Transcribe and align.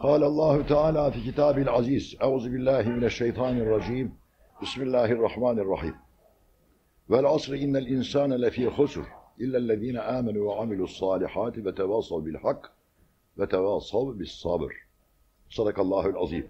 قال 0.00 0.24
الله 0.24 0.62
تعالى 0.62 1.12
في 1.12 1.30
كتابه 1.30 1.62
العزيز 1.62 2.16
أعوذ 2.22 2.48
بالله 2.48 2.82
من 2.82 3.04
الشيطان 3.04 3.58
الرجيم 3.58 4.16
بسم 4.62 4.82
الله 4.82 5.04
الرحمن 5.04 5.58
الرحيم 5.58 5.94
والعصر 7.08 7.52
إن 7.52 7.76
الإنسان 7.76 8.32
لفي 8.32 8.70
خسر 8.70 9.04
إلا 9.40 9.58
الذين 9.58 9.96
آمنوا 9.96 10.48
وعملوا 10.48 10.84
الصالحات 10.84 11.58
وتواصوا 11.58 12.20
بالحق 12.20 12.62
وتواصوا 13.38 14.12
بالصبر 14.12 14.90
Sadakallahül 15.50 16.16
azim. 16.16 16.46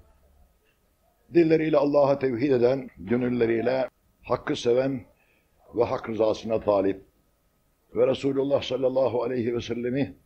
Dilleriyle 1.35 1.77
Allah'a 1.77 2.19
tevhid 2.19 2.51
eden, 2.51 2.89
gönülleriyle 2.99 3.89
hakkı 4.23 4.57
seven 4.57 5.07
ve 5.75 5.85
hak 5.85 6.09
rızasına 6.09 6.61
talip 6.61 7.03
ve 7.95 8.07
Resulullah 8.07 8.62
sallallahu 8.62 9.23
aleyhi 9.23 9.55
ve 9.55 9.61
sellemi 9.61 10.17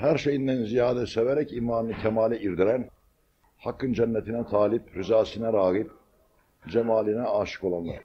her 0.00 0.18
şeyinden 0.18 0.64
ziyade 0.64 1.06
severek 1.06 1.52
imanı 1.52 1.92
kemale 1.92 2.40
irdiren, 2.40 2.88
hakkın 3.58 3.92
cennetine 3.92 4.46
talip, 4.46 4.96
rızasına 4.96 5.52
rağip, 5.52 5.90
cemaline 6.68 7.22
aşık 7.22 7.64
olanlar. 7.64 8.00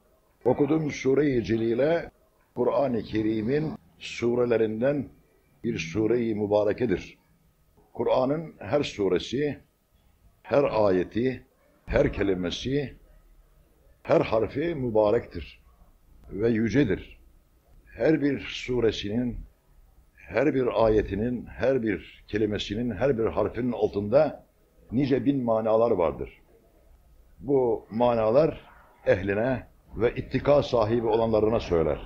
Okuduğum 0.46 0.92
Sure-i 0.92 1.44
Celile, 1.44 2.12
Kur'an-ı 2.56 3.04
Kerim'in 3.04 3.74
surelerinden 4.00 5.10
bir 5.64 5.80
sure-i 5.80 6.36
mübarekedir. 6.36 7.18
Kur'an'ın 7.94 8.54
her 8.60 8.84
suresi, 8.84 9.60
her 10.44 10.64
ayeti, 10.64 11.46
her 11.86 12.14
kelimesi, 12.14 12.96
her 14.04 14.22
harfi 14.22 14.76
mübarektir 14.76 15.62
ve 16.32 16.50
yücedir. 16.50 17.20
Her 17.86 18.22
bir 18.22 18.40
suresinin, 18.40 19.38
her 20.28 20.56
bir 20.56 20.86
ayetinin, 20.86 21.46
her 21.46 21.84
bir 21.84 22.26
kelimesinin, 22.28 22.92
her 22.92 23.18
bir 23.18 23.26
harfinin 23.26 23.72
altında 23.72 24.46
nice 24.92 25.26
bin 25.26 25.44
manalar 25.44 25.92
vardır. 25.92 26.42
Bu 27.40 27.86
manalar 27.90 28.62
ehline 29.06 29.68
ve 29.96 30.16
ittika 30.16 30.64
sahibi 30.64 31.08
olanlarına 31.08 31.60
söyler. 31.60 32.00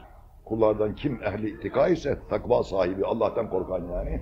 Kullardan 0.45 0.95
kim 0.95 1.23
ehli 1.23 1.49
ittika 1.49 1.87
ise 1.87 2.19
takva 2.29 2.63
sahibi, 2.63 3.05
Allah'tan 3.05 3.49
korkan 3.49 3.87
yani. 3.87 4.21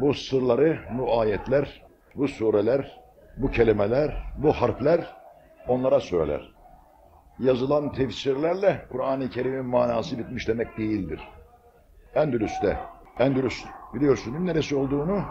Bu 0.00 0.14
sırları, 0.14 0.78
bu 0.98 1.20
ayetler, 1.20 1.82
bu 2.14 2.28
sureler, 2.28 3.00
bu 3.36 3.50
kelimeler, 3.50 4.24
bu 4.38 4.52
harfler 4.52 5.16
onlara 5.68 6.00
söyler. 6.00 6.52
Yazılan 7.38 7.92
tefsirlerle 7.92 8.86
Kur'an-ı 8.92 9.30
Kerim'in 9.30 9.64
manası 9.64 10.18
bitmiş 10.18 10.48
demek 10.48 10.78
değildir. 10.78 11.20
Endülüs'te, 12.14 12.78
Endülüs 13.18 13.64
biliyorsunuz 13.94 14.40
neresi 14.40 14.76
olduğunu, 14.76 15.22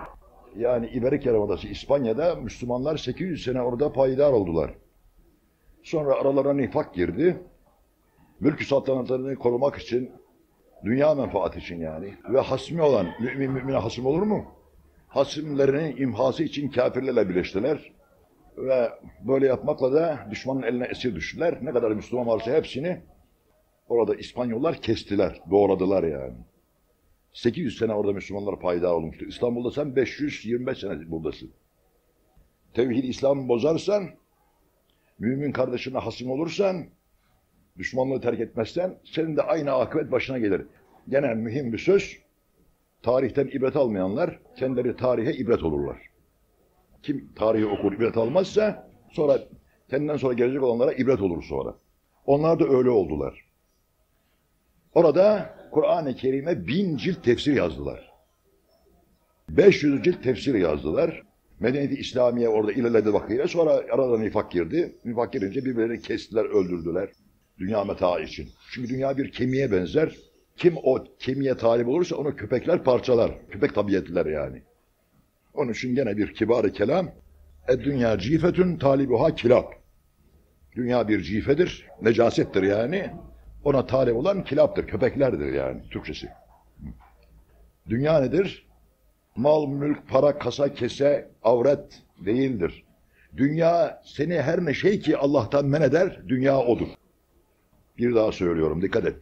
yani 0.57 0.87
İberik 0.87 1.25
Yarımadası 1.25 1.67
İspanya'da 1.67 2.35
Müslümanlar 2.35 2.97
800 2.97 3.43
sene 3.43 3.61
orada 3.61 3.93
payidar 3.93 4.31
oldular. 4.31 4.73
Sonra 5.83 6.13
aralarına 6.13 6.53
nifak 6.53 6.93
girdi. 6.93 7.43
Mülkü 8.39 8.65
saltanatlarını 8.65 9.35
korumak 9.35 9.75
için, 9.75 10.11
dünya 10.85 11.15
menfaati 11.15 11.59
için 11.59 11.79
yani 11.79 12.13
ve 12.29 12.39
hasmi 12.39 12.81
olan, 12.81 13.07
mümin 13.19 13.51
mümine 13.51 13.77
hasım 13.77 14.05
olur 14.05 14.21
mu? 14.21 14.45
Hasımlarının 15.07 15.97
imhası 15.97 16.43
için 16.43 16.69
kafirlerle 16.69 17.29
birleştiler 17.29 17.93
ve 18.57 18.89
böyle 19.27 19.47
yapmakla 19.47 19.93
da 19.93 20.19
düşmanın 20.31 20.61
eline 20.61 20.85
esir 20.85 21.15
düştüler. 21.15 21.57
Ne 21.61 21.71
kadar 21.71 21.91
Müslüman 21.91 22.27
varsa 22.27 22.51
hepsini 22.51 23.01
orada 23.89 24.15
İspanyollar 24.15 24.75
kestiler, 24.75 25.41
doğradılar 25.51 26.03
yani. 26.03 26.35
800 27.35 27.77
sene 27.77 27.93
orada 27.93 28.13
Müslümanlar 28.13 28.59
payidar 28.59 28.91
olmuştu. 28.91 29.25
İstanbul'da 29.25 29.71
sen 29.71 29.95
525 29.95 30.77
sene 30.77 31.11
buradasın. 31.11 31.51
Tevhid 32.73 33.03
İslam'ı 33.03 33.47
bozarsan, 33.47 34.09
mümin 35.19 35.51
kardeşine 35.51 35.97
hasım 35.97 36.31
olursan, 36.31 36.85
düşmanlığı 37.77 38.21
terk 38.21 38.39
etmezsen, 38.39 38.97
senin 39.03 39.37
de 39.37 39.41
aynı 39.41 39.71
akıbet 39.71 40.11
başına 40.11 40.37
gelir. 40.37 40.65
Gene 41.09 41.33
mühim 41.33 41.73
bir 41.73 41.77
söz, 41.77 42.17
tarihten 43.03 43.47
ibret 43.47 43.75
almayanlar, 43.75 44.39
kendileri 44.55 44.95
tarihe 44.95 45.33
ibret 45.33 45.63
olurlar. 45.63 46.01
Kim 47.03 47.33
tarihi 47.35 47.65
okur, 47.65 47.93
ibret 47.93 48.17
almazsa, 48.17 48.91
sonra 49.11 49.39
kendinden 49.89 50.17
sonra 50.17 50.33
gelecek 50.33 50.63
olanlara 50.63 50.93
ibret 50.93 51.21
olur 51.21 51.43
sonra. 51.43 51.75
Onlar 52.25 52.59
da 52.59 52.65
öyle 52.67 52.89
oldular. 52.89 53.45
Orada 54.93 55.55
Kur'an-ı 55.75 56.15
Kerim'e 56.15 56.67
bin 56.67 56.97
cilt 56.97 57.23
tefsir 57.23 57.53
yazdılar. 57.53 58.11
500 59.49 60.03
cilt 60.03 60.23
tefsir 60.23 60.55
yazdılar. 60.55 61.23
Medeniyeti 61.59 61.95
İslamiye 61.95 62.49
orada 62.49 62.71
ilerledi 62.71 63.13
vaktiyle. 63.13 63.47
Sonra 63.47 63.71
aradan 63.71 64.21
nifak 64.21 64.51
girdi. 64.51 64.95
Nifak 65.05 65.33
girince 65.33 65.65
birbirlerini 65.65 66.01
kestiler, 66.01 66.45
öldürdüler. 66.45 67.09
Dünya 67.59 67.83
meta 67.83 68.19
için. 68.19 68.49
Çünkü 68.71 68.89
dünya 68.89 69.17
bir 69.17 69.31
kemiğe 69.31 69.71
benzer. 69.71 70.15
Kim 70.57 70.73
o 70.83 71.03
kemiğe 71.19 71.57
talip 71.57 71.87
olursa 71.87 72.15
onu 72.15 72.35
köpekler 72.35 72.83
parçalar. 72.83 73.31
Köpek 73.49 73.75
tabiatliler 73.75 74.25
yani. 74.25 74.61
Onun 75.53 75.71
için 75.71 75.95
gene 75.95 76.17
bir 76.17 76.33
kibar 76.33 76.73
kelam. 76.73 77.11
Dünya 77.69 78.17
cifetün 78.17 78.77
talibuha 78.77 79.35
kilap. 79.35 79.73
Dünya 80.75 81.07
bir 81.07 81.21
cifedir, 81.21 81.87
necasettir 82.01 82.63
yani. 82.63 83.11
Ona 83.65 83.85
talep 83.85 84.15
olan 84.15 84.43
kilaptır, 84.43 84.87
köpeklerdir 84.87 85.53
yani 85.53 85.81
Türkçesi. 85.89 86.29
Dünya 87.89 88.19
nedir? 88.19 88.65
Mal, 89.35 89.67
mülk, 89.67 90.07
para, 90.07 90.37
kasa, 90.37 90.73
kese, 90.73 91.29
avret 91.43 92.01
değildir. 92.25 92.83
Dünya 93.37 94.01
seni 94.05 94.41
her 94.41 94.65
ne 94.65 94.73
şey 94.73 94.99
ki 94.99 95.17
Allah'tan 95.17 95.65
men 95.65 95.81
eder, 95.81 96.21
dünya 96.27 96.59
odur. 96.59 96.87
Bir 97.97 98.15
daha 98.15 98.31
söylüyorum, 98.31 98.81
dikkat 98.81 99.05
et. 99.05 99.15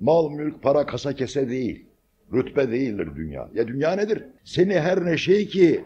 Mal, 0.00 0.30
mülk, 0.30 0.62
para, 0.62 0.86
kasa, 0.86 1.14
kese 1.14 1.48
değil. 1.48 1.86
Rütbe 2.32 2.70
değildir 2.70 3.08
dünya. 3.16 3.48
Ya 3.54 3.68
dünya 3.68 3.92
nedir? 3.92 4.24
Seni 4.44 4.80
her 4.80 5.04
ne 5.06 5.16
şey 5.16 5.46
ki 5.46 5.84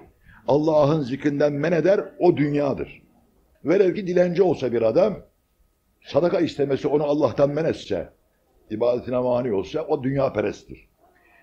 Allah'ın 0.49 1.03
zikrinden 1.03 1.53
men 1.53 1.73
eder, 1.73 2.05
o 2.19 2.37
dünyadır. 2.37 3.03
Velev 3.65 3.95
ki 3.95 4.07
dilenci 4.07 4.43
olsa 4.43 4.73
bir 4.73 4.83
adam, 4.83 5.19
sadaka 6.07 6.41
istemesi 6.41 6.89
onu 6.89 7.05
Allah'tan 7.05 7.51
men 7.51 7.65
etse, 7.65 8.09
ibadetine 8.71 9.19
mani 9.19 9.53
olsa 9.53 9.83
o 9.83 10.03
dünya 10.03 10.33
peresttir. 10.33 10.89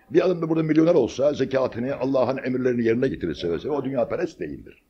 Bir 0.10 0.26
adam 0.26 0.42
da 0.42 0.50
burada 0.50 0.64
milyoner 0.64 0.96
olsa, 0.96 1.34
zekatını, 1.34 1.96
Allah'ın 1.96 2.38
emirlerini 2.38 2.84
yerine 2.84 3.08
getirirse 3.08 3.48
mesela 3.48 3.76
o 3.76 3.86
dünya 3.86 4.08
perest 4.08 4.40
değildir. 4.40 4.84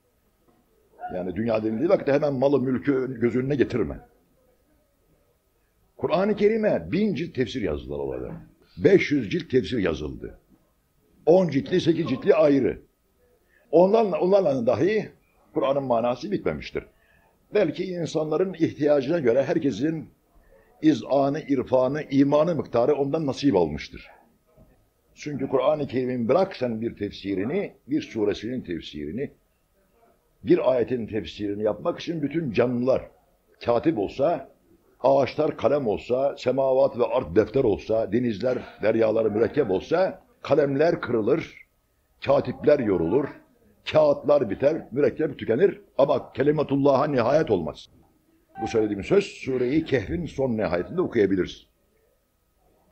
Yani 1.16 1.36
dünya 1.36 1.64
denildiği 1.64 1.90
vakitte 1.90 2.14
hemen 2.14 2.34
malı, 2.34 2.60
mülkü 2.60 3.20
göz 3.20 3.36
önüne 3.36 3.56
getirme. 3.56 4.00
Kur'an-ı 5.98 6.36
Kerim'e 6.36 6.92
bin 6.92 7.16
cilt 7.16 7.36
tefsir 7.36 7.62
yazdılar 7.62 8.00
orada. 8.00 8.32
500 8.84 9.32
cilt 9.32 9.50
tefsir 9.50 9.78
yazıldı. 9.78 10.40
10 11.26 11.50
ciltli, 11.50 11.82
8 11.82 12.10
ciltli 12.10 12.36
ayrı. 12.36 12.82
Onlarla, 13.72 14.20
onlarla 14.20 14.66
dahi 14.66 15.12
Kur'an'ın 15.54 15.84
manası 15.84 16.32
bitmemiştir. 16.32 16.84
Belki 17.54 17.84
insanların 17.86 18.54
ihtiyacına 18.54 19.20
göre 19.20 19.44
herkesin 19.44 20.10
izanı, 20.82 21.42
irfanı, 21.42 22.04
imanı 22.12 22.56
miktarı 22.56 22.96
ondan 22.96 23.26
nasip 23.26 23.56
almıştır. 23.56 24.10
Çünkü 25.16 25.48
Kur'an-ı 25.48 25.88
Kerim'in 25.88 26.30
bırak 26.30 26.56
sen 26.56 26.82
bir 26.82 26.96
tefsirini, 26.96 27.74
bir 27.88 28.02
suresinin 28.02 28.62
tefsirini, 28.62 29.32
bir 30.44 30.72
ayetin 30.72 31.08
tefsirini 31.08 31.64
yapmak 31.64 32.00
için 32.00 32.22
bütün 32.22 32.52
canlılar 32.52 33.02
katip 33.66 33.98
olsa, 33.98 34.50
ağaçlar 35.00 35.58
kalem 35.58 35.88
olsa, 35.88 36.36
semavat 36.38 37.00
ve 37.00 37.06
art 37.06 37.36
defter 37.36 37.64
olsa, 37.64 38.12
denizler, 38.12 38.58
deryalar 38.82 39.26
mürekkep 39.26 39.72
olsa, 39.72 40.22
kalemler 40.42 41.02
kırılır, 41.02 41.56
katipler 42.26 42.80
yorulur, 42.80 43.28
kağıtlar 43.92 44.50
biter, 44.50 44.88
mürekkep 44.92 45.40
tükenir 45.40 45.82
ama 45.98 46.34
kelimetullah'a 46.34 47.08
nihayet 47.08 47.52
olmaz. 47.52 47.90
Bu 48.62 48.68
söylediğim 48.68 49.04
söz 49.04 49.26
sureyi 49.26 49.86
Kehf'in 49.86 50.26
son 50.26 50.58
nihayetinde 50.58 51.02
okuyabiliriz. 51.02 51.68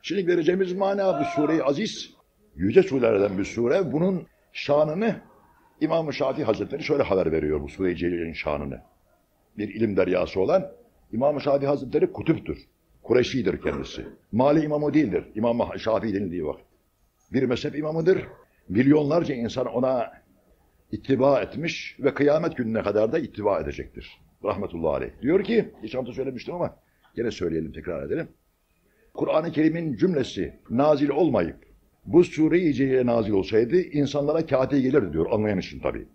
Şimdi 0.02 0.26
vereceğimiz 0.26 0.72
mana 0.72 1.20
bu 1.20 1.24
sureyi 1.24 1.62
aziz, 1.62 2.14
yüce 2.56 2.82
surelerden 2.82 3.38
bir 3.38 3.44
sure. 3.44 3.92
Bunun 3.92 4.26
şanını 4.52 5.16
İmam-ı 5.80 6.12
Şafii 6.12 6.44
Hazretleri 6.44 6.82
şöyle 6.82 7.02
haber 7.02 7.32
veriyor 7.32 7.60
bu 7.60 7.68
sure-i 7.68 7.96
Celile'nin 7.96 8.32
şanını. 8.32 8.80
Bir 9.58 9.74
ilim 9.74 9.96
deryası 9.96 10.40
olan 10.40 10.72
İmam-ı 11.12 11.40
Şafii 11.40 11.66
Hazretleri 11.66 12.12
kutuptur. 12.12 12.56
Kureşidir 13.02 13.62
kendisi. 13.62 14.06
Mali 14.32 14.64
imamı 14.64 14.94
değildir. 14.94 15.24
İmam-ı 15.34 15.78
Şafii 15.78 16.14
denildiği 16.14 16.46
vakit. 16.46 16.66
Bir 17.32 17.42
mezhep 17.42 17.78
imamıdır. 17.78 18.22
Milyonlarca 18.68 19.34
insan 19.34 19.66
ona 19.66 20.21
ittiba 20.92 21.40
etmiş 21.40 21.96
ve 22.00 22.14
kıyamet 22.14 22.56
gününe 22.56 22.82
kadar 22.82 23.12
da 23.12 23.18
ittiba 23.18 23.60
edecektir. 23.60 24.20
Rahmetullahi 24.44 24.96
aleyh. 24.96 25.10
Diyor 25.22 25.44
ki, 25.44 25.72
hiç 25.82 25.94
hafta 25.94 26.12
söylemiştim 26.12 26.54
ama 26.54 26.76
gene 27.16 27.30
söyleyelim, 27.30 27.72
tekrar 27.72 28.06
edelim. 28.06 28.28
Kur'an-ı 29.14 29.52
Kerim'in 29.52 29.96
cümlesi 29.96 30.54
nazil 30.70 31.08
olmayıp 31.08 31.56
bu 32.06 32.24
sure-i 32.24 33.06
nazil 33.06 33.32
olsaydı 33.32 33.76
insanlara 33.76 34.46
kâti 34.46 34.82
gelirdi 34.82 35.12
diyor 35.12 35.26
anlayan 35.30 35.58
için 35.58 35.80
tabii. 35.80 36.06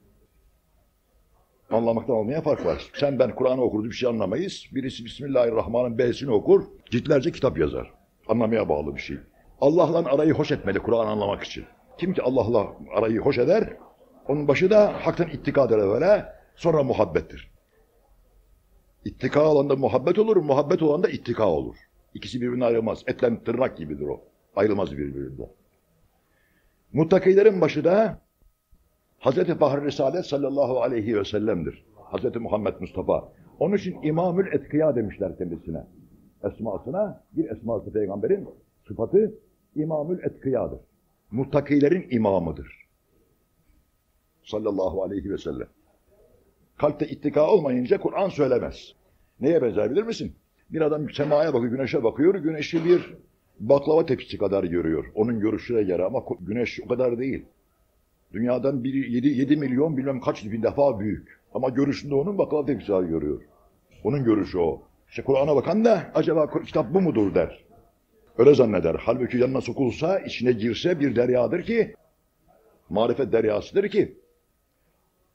Anlamaktan 1.70 2.16
olmaya 2.16 2.42
fark 2.42 2.66
var. 2.66 2.90
Sen 2.94 3.20
ben 3.20 3.36
Kur'an'ı 3.36 3.62
okuruz 3.62 3.86
bir 3.86 3.96
şey 3.96 4.10
anlamayız. 4.10 4.66
Birisi 4.72 5.06
Bismillahirrahmanirrahim 5.06 5.98
B'sini 5.98 6.32
okur. 6.32 6.64
Ciltlerce 6.92 7.32
kitap 7.32 7.58
yazar. 7.58 7.94
Anlamaya 8.28 8.70
bağlı 8.70 8.96
bir 8.96 9.02
şey. 9.02 9.18
Allah'la 9.62 10.14
arayı 10.14 10.34
hoş 10.34 10.52
etmeli 10.52 10.80
Kur'an 10.80 11.08
anlamak 11.08 11.44
için. 11.44 11.66
Kim 11.98 12.14
ki 12.14 12.22
Allah'la 12.22 12.68
arayı 12.96 13.20
hoş 13.20 13.38
eder, 13.38 13.78
onun 14.28 14.48
başı 14.48 14.70
da 14.70 14.94
haktan 15.06 15.30
ittikadır 15.30 15.78
evvela, 15.78 16.36
sonra 16.56 16.84
muhabbettir. 16.84 17.52
İttika 19.06 19.52
olan 19.52 19.70
da 19.70 19.76
muhabbet 19.76 20.20
olur, 20.20 20.38
muhabbet 20.38 20.84
olan 20.84 21.04
da 21.04 21.10
ittika 21.10 21.50
olur. 21.50 21.76
İkisi 22.14 22.42
birbirinden 22.42 22.66
ayrılmaz. 22.66 23.04
Etle 23.08 23.44
tırnak 23.44 23.78
gibidir 23.78 24.08
o. 24.08 24.22
Ayrılmaz 24.56 24.92
birbirinden. 24.92 25.48
Muttakilerin 26.94 27.62
başı 27.62 27.84
da 27.84 28.22
Hazreti 29.20 29.56
Fahri 29.56 29.86
Risalet 29.86 30.26
sallallahu 30.26 30.82
aleyhi 30.82 31.20
ve 31.20 31.26
sellem'dir. 31.26 31.86
Hazreti 31.96 32.40
Muhammed 32.40 32.74
Mustafa. 32.80 33.30
Onun 33.60 33.76
için 33.76 34.02
İmamül 34.04 34.54
Etkiya 34.54 34.96
demişler 34.96 35.38
kendisine. 35.38 35.84
Esmasına, 36.44 37.24
bir 37.32 37.52
esması 37.52 37.94
peygamberin 37.94 38.50
sıfatı 38.88 39.34
İmamül 39.76 40.24
Etkiya'dır. 40.24 40.80
Muttakilerin 41.32 42.08
imamıdır. 42.12 42.87
Sallallahu 44.48 45.04
aleyhi 45.04 45.30
ve 45.30 45.38
sellem. 45.38 45.68
Kalpte 46.78 47.08
ittika 47.08 47.52
olmayınca 47.52 48.00
Kur'an 48.00 48.30
söylemez. 48.30 48.94
Neye 49.40 49.62
benzer 49.62 49.92
bilir 49.92 50.04
misin? 50.04 50.36
Bir 50.70 50.82
adam 50.82 51.10
semaya 51.10 51.54
bakıyor, 51.54 51.72
güneşe 51.72 52.04
bakıyor. 52.04 52.36
Güneşi 52.36 52.86
bir 52.86 53.14
baklava 53.60 54.06
tepsisi 54.06 54.38
kadar 54.38 54.64
görüyor. 54.64 55.06
Onun 55.16 55.40
görüşüne 55.40 55.84
göre 55.84 56.04
ama 56.04 56.24
güneş 56.40 56.80
o 56.86 56.88
kadar 56.88 57.20
değil. 57.20 57.46
Dünyadan 58.34 58.84
7, 58.84 59.28
7 59.28 59.58
milyon 59.58 59.98
bilmem 59.98 60.22
kaç 60.22 60.46
bin 60.46 60.64
defa 60.64 61.00
büyük. 61.00 61.40
Ama 61.54 61.70
görüşünde 61.70 62.16
onun 62.16 62.38
baklava 62.38 62.66
tepsisi 62.66 62.92
kadar 62.92 63.04
görüyor. 63.04 63.42
Onun 64.04 64.24
görüşü 64.24 64.58
o. 64.58 64.82
İşte 65.10 65.24
Kur'an'a 65.24 65.56
bakan 65.56 65.86
da 65.86 66.12
acaba 66.16 66.62
kitap 66.66 66.94
bu 66.94 67.02
mudur 67.02 67.36
der. 67.36 67.64
Öyle 68.38 68.56
zanneder. 68.56 68.96
Halbuki 69.00 69.38
yanına 69.38 69.62
sokulsa, 69.62 70.20
içine 70.20 70.52
girse 70.52 71.00
bir 71.00 71.16
deryadır 71.16 71.64
ki, 71.64 71.94
marifet 72.90 73.32
deryasıdır 73.32 73.90
ki, 73.90 74.18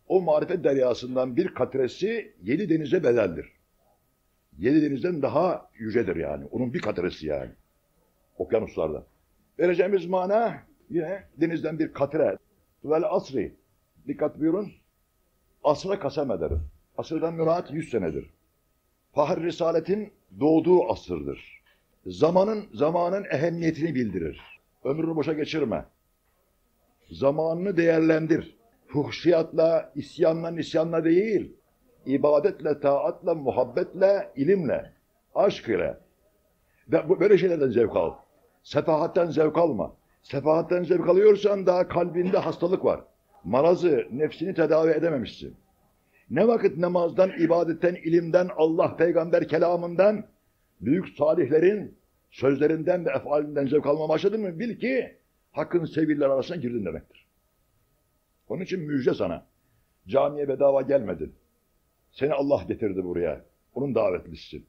o 0.08 0.20
marifet 0.20 0.64
deryasından 0.64 1.36
bir 1.36 1.48
katresi 1.48 2.34
yedi 2.42 2.68
denize 2.68 3.04
bedeldir. 3.04 3.52
Yedi 4.58 4.82
denizden 4.82 5.22
daha 5.22 5.70
yücedir 5.78 6.16
yani. 6.16 6.44
Onun 6.50 6.74
bir 6.74 6.80
katresi 6.80 7.26
yani. 7.26 7.50
Okyanuslarda. 8.38 9.06
Vereceğimiz 9.58 10.06
mana 10.06 10.62
yine 10.90 11.24
denizden 11.36 11.78
bir 11.78 11.92
katre. 11.92 12.38
Vel 12.84 13.02
asri. 13.04 13.54
Dikkat 14.06 14.40
buyurun. 14.40 14.72
Asra 15.64 15.98
kasem 15.98 16.30
ederim. 16.30 16.60
Asırdan 16.98 17.34
müraat 17.34 17.70
yüz 17.70 17.90
senedir. 17.90 18.30
Fahri 19.14 19.42
Risalet'in 19.42 20.12
doğduğu 20.40 20.92
asırdır. 20.92 21.62
Zamanın 22.06 22.64
zamanın 22.74 23.24
ehemmiyetini 23.24 23.94
bildirir. 23.94 24.40
Ömrünü 24.84 25.16
boşa 25.16 25.32
geçirme. 25.32 25.84
Zamanını 27.10 27.76
değerlendir. 27.76 28.56
Fuhşiyatla, 28.92 29.92
isyanla, 29.94 30.50
nisyanla 30.50 31.04
değil. 31.04 31.52
ibadetle, 32.06 32.80
taatla, 32.80 33.34
muhabbetle, 33.34 34.32
ilimle, 34.36 34.92
aşk 35.34 35.68
ile. 35.68 35.98
Ve 36.88 37.20
böyle 37.20 37.38
şeylerden 37.38 37.68
zevk 37.68 37.96
al. 37.96 38.14
Sefahatten 38.62 39.26
zevk 39.26 39.58
alma. 39.58 39.96
Sefahatten 40.22 40.82
zevk 40.82 41.08
alıyorsan 41.08 41.66
daha 41.66 41.88
kalbinde 41.88 42.38
hastalık 42.38 42.84
var. 42.84 43.00
Marazı, 43.44 44.06
nefsini 44.12 44.54
tedavi 44.54 44.90
edememişsin. 44.90 45.56
Ne 46.30 46.48
vakit 46.48 46.78
namazdan, 46.78 47.30
ibadetten, 47.40 47.94
ilimden, 47.94 48.48
Allah, 48.56 48.96
peygamber 48.96 49.48
kelamından, 49.48 50.24
büyük 50.80 51.08
salihlerin 51.08 51.98
sözlerinden 52.30 53.06
ve 53.06 53.10
efalinden 53.10 53.66
zevk 53.66 53.86
almaya 53.86 54.08
başladın 54.08 54.40
mı 54.40 54.58
bil 54.58 54.78
ki 54.78 55.16
hakkın 55.52 55.84
sevilleri 55.84 56.28
arasına 56.28 56.56
girdin 56.56 56.84
demektir. 56.84 57.21
Onun 58.52 58.62
için 58.62 58.80
müjde 58.80 59.14
sana. 59.14 59.46
Camiye 60.06 60.48
bedava 60.48 60.82
gelmedin. 60.82 61.34
Seni 62.10 62.32
Allah 62.32 62.62
getirdi 62.68 63.04
buraya. 63.04 63.44
Onun 63.74 63.94
davetlisisin. 63.94 64.66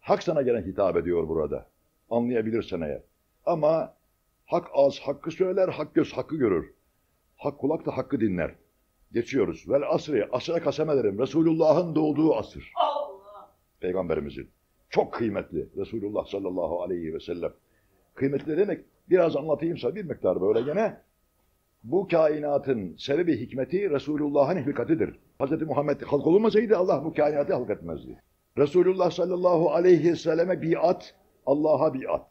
Hak 0.00 0.22
sana 0.22 0.42
gelen 0.42 0.62
hitap 0.62 0.96
ediyor 0.96 1.28
burada. 1.28 1.66
Anlayabilirsen 2.10 2.80
eğer. 2.80 3.02
Ama 3.46 3.94
hak 4.46 4.66
az 4.74 4.98
hakkı 4.98 5.30
söyler, 5.30 5.68
hak 5.68 5.94
göz 5.94 6.12
hakkı 6.12 6.36
görür. 6.36 6.74
Hak 7.36 7.58
kulak 7.58 7.86
da 7.86 7.96
hakkı 7.96 8.20
dinler. 8.20 8.54
Geçiyoruz. 9.12 9.64
Vel 9.68 9.82
asri, 9.90 10.28
asra 10.32 10.60
kasem 10.62 10.90
ederim. 10.90 11.18
Resulullah'ın 11.18 11.94
doğduğu 11.94 12.34
asır. 12.34 12.72
Allah. 12.74 13.50
Peygamberimizin. 13.80 14.50
Çok 14.88 15.14
kıymetli. 15.14 15.68
Resulullah 15.76 16.26
sallallahu 16.26 16.82
aleyhi 16.82 17.14
ve 17.14 17.20
sellem. 17.20 17.52
Kıymetli 18.14 18.56
demek 18.56 18.84
biraz 19.10 19.36
anlatayımsa 19.36 19.94
bir 19.94 20.04
miktar 20.04 20.40
böyle 20.40 20.62
gene. 20.62 21.09
Bu 21.84 22.08
kainatın 22.08 22.96
sebebi 22.96 23.40
hikmeti 23.40 23.90
Resulullah'ın 23.90 24.56
hilkatidir. 24.56 25.18
Hz. 25.40 25.62
Muhammed 25.62 26.02
halk 26.02 26.26
olmasaydı 26.26 26.76
Allah 26.76 27.04
bu 27.04 27.14
kainatı 27.14 27.54
halk 27.54 27.70
etmezdi. 27.70 28.22
Resulullah 28.58 29.10
sallallahu 29.10 29.70
aleyhi 29.70 30.12
ve 30.12 30.16
selleme 30.16 30.62
biat, 30.62 31.14
Allah'a 31.46 31.94
biat. 31.94 32.26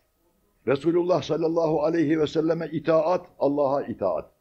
Resulullah 0.68 1.22
sallallahu 1.22 1.84
aleyhi 1.84 2.20
ve 2.20 2.28
selleme 2.28 2.70
itaat, 2.72 3.26
Allah'a 3.40 3.84
itaat. 3.84 4.32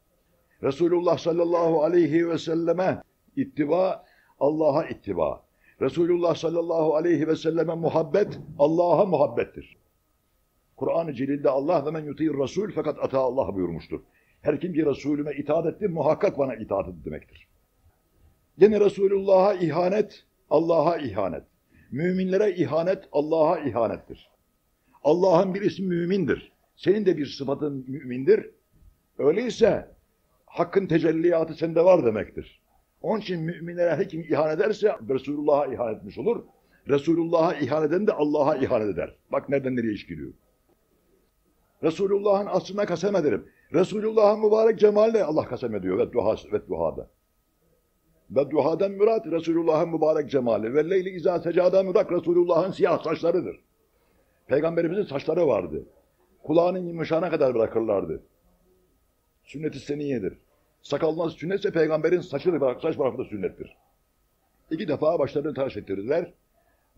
Resulullah 0.63 1.17
sallallahu 1.17 1.83
aleyhi 1.83 2.29
ve 2.29 2.37
selleme 2.37 3.03
ittiba, 3.35 4.05
Allah'a 4.39 4.85
ittiba. 4.85 5.43
Resulullah 5.81 6.35
sallallahu 6.35 6.95
aleyhi 6.95 7.27
ve 7.27 7.35
selleme 7.35 7.75
muhabbet, 7.75 8.39
Allah'a 8.59 9.05
muhabbettir. 9.05 9.77
Kur'an-ı 10.77 11.13
Celil'de 11.13 11.49
Allah 11.49 11.85
ve 11.85 11.91
men 11.91 12.05
yutîr 12.05 12.33
Resul 12.33 12.71
fakat 12.71 12.99
ata 13.03 13.19
Allah 13.19 13.55
buyurmuştur. 13.55 14.01
Her 14.41 14.59
kim 14.59 14.73
ki 14.73 14.85
Resulüme 14.85 15.33
itaat 15.33 15.65
etti, 15.65 15.87
muhakkak 15.87 16.37
bana 16.37 16.55
itaat 16.55 16.87
etti 16.87 17.05
demektir. 17.05 17.47
Yine 18.57 18.79
Resulullah'a 18.79 19.53
ihanet, 19.53 20.25
Allah'a 20.49 20.97
ihanet. 20.97 21.43
Müminlere 21.91 22.55
ihanet, 22.55 23.09
Allah'a 23.11 23.59
ihanettir. 23.59 24.29
Allah'ın 25.03 25.53
bir 25.53 25.61
ismi 25.61 25.87
mümindir. 25.87 26.51
Senin 26.75 27.05
de 27.05 27.17
bir 27.17 27.25
sıfatın 27.25 27.85
mümindir. 27.87 28.49
Öyleyse 29.17 29.95
hakkın 30.45 30.87
tecelliyatı 30.87 31.53
sende 31.53 31.85
var 31.85 32.05
demektir. 32.05 32.61
Onun 33.01 33.21
için 33.21 33.41
müminlere 33.41 33.95
her 33.95 34.09
kim 34.09 34.21
ihanet 34.21 34.59
ederse 34.59 34.95
Resulullah'a 35.09 35.73
ihanet 35.73 35.97
etmiş 35.97 36.17
olur. 36.17 36.43
Resulullah'a 36.89 37.53
ihanet 37.53 37.91
eden 37.91 38.07
de 38.07 38.13
Allah'a 38.13 38.55
ihanet 38.55 38.89
eder. 38.89 39.15
Bak 39.31 39.49
nereden 39.49 39.75
nereye 39.75 39.93
iş 39.93 40.05
giriyor. 40.07 40.33
Resulullah'ın 41.83 42.47
aslına 42.49 42.85
kasem 42.85 43.15
ederim. 43.15 43.49
Resulullah'ın 43.73 44.39
mübarek 44.39 44.79
cemaline 44.79 45.23
Allah 45.23 45.45
kasem 45.45 45.75
ediyor 45.75 45.97
ve, 45.97 46.13
duha, 46.13 46.35
ve 46.51 46.67
duhada. 46.67 47.09
Ve 48.31 48.51
duhadan 48.51 48.91
mürat 48.91 49.25
Resulullah'ın 49.25 49.89
mübarek 49.89 50.29
cemali. 50.29 50.73
Ve 50.73 50.89
leyli 50.89 51.09
izâ 51.09 51.39
secâda 51.39 51.83
mürak 51.83 52.11
Resulullah'ın 52.11 52.71
siyah 52.71 53.03
saçlarıdır. 53.03 53.59
Peygamberimizin 54.47 55.03
saçları 55.03 55.47
vardı. 55.47 55.85
Kulağının 56.43 56.87
yumuşağına 56.87 57.29
kadar 57.29 57.55
bırakırlardı. 57.55 58.23
Sünnet-i 59.43 59.79
seniyedir. 59.79 60.37
Sakal 60.81 61.17
nasıl 61.17 61.37
sünnetse 61.37 61.71
peygamberin 61.71 62.21
saçını 62.21 62.61
bırak, 62.61 62.81
saç 62.81 62.99
bırakması 62.99 63.29
da 63.29 63.29
sünnettir. 63.29 63.77
İki 64.71 64.87
defa 64.87 65.19
başlarını 65.19 65.53
tıraş 65.53 65.77
ettirdiler 65.77 66.33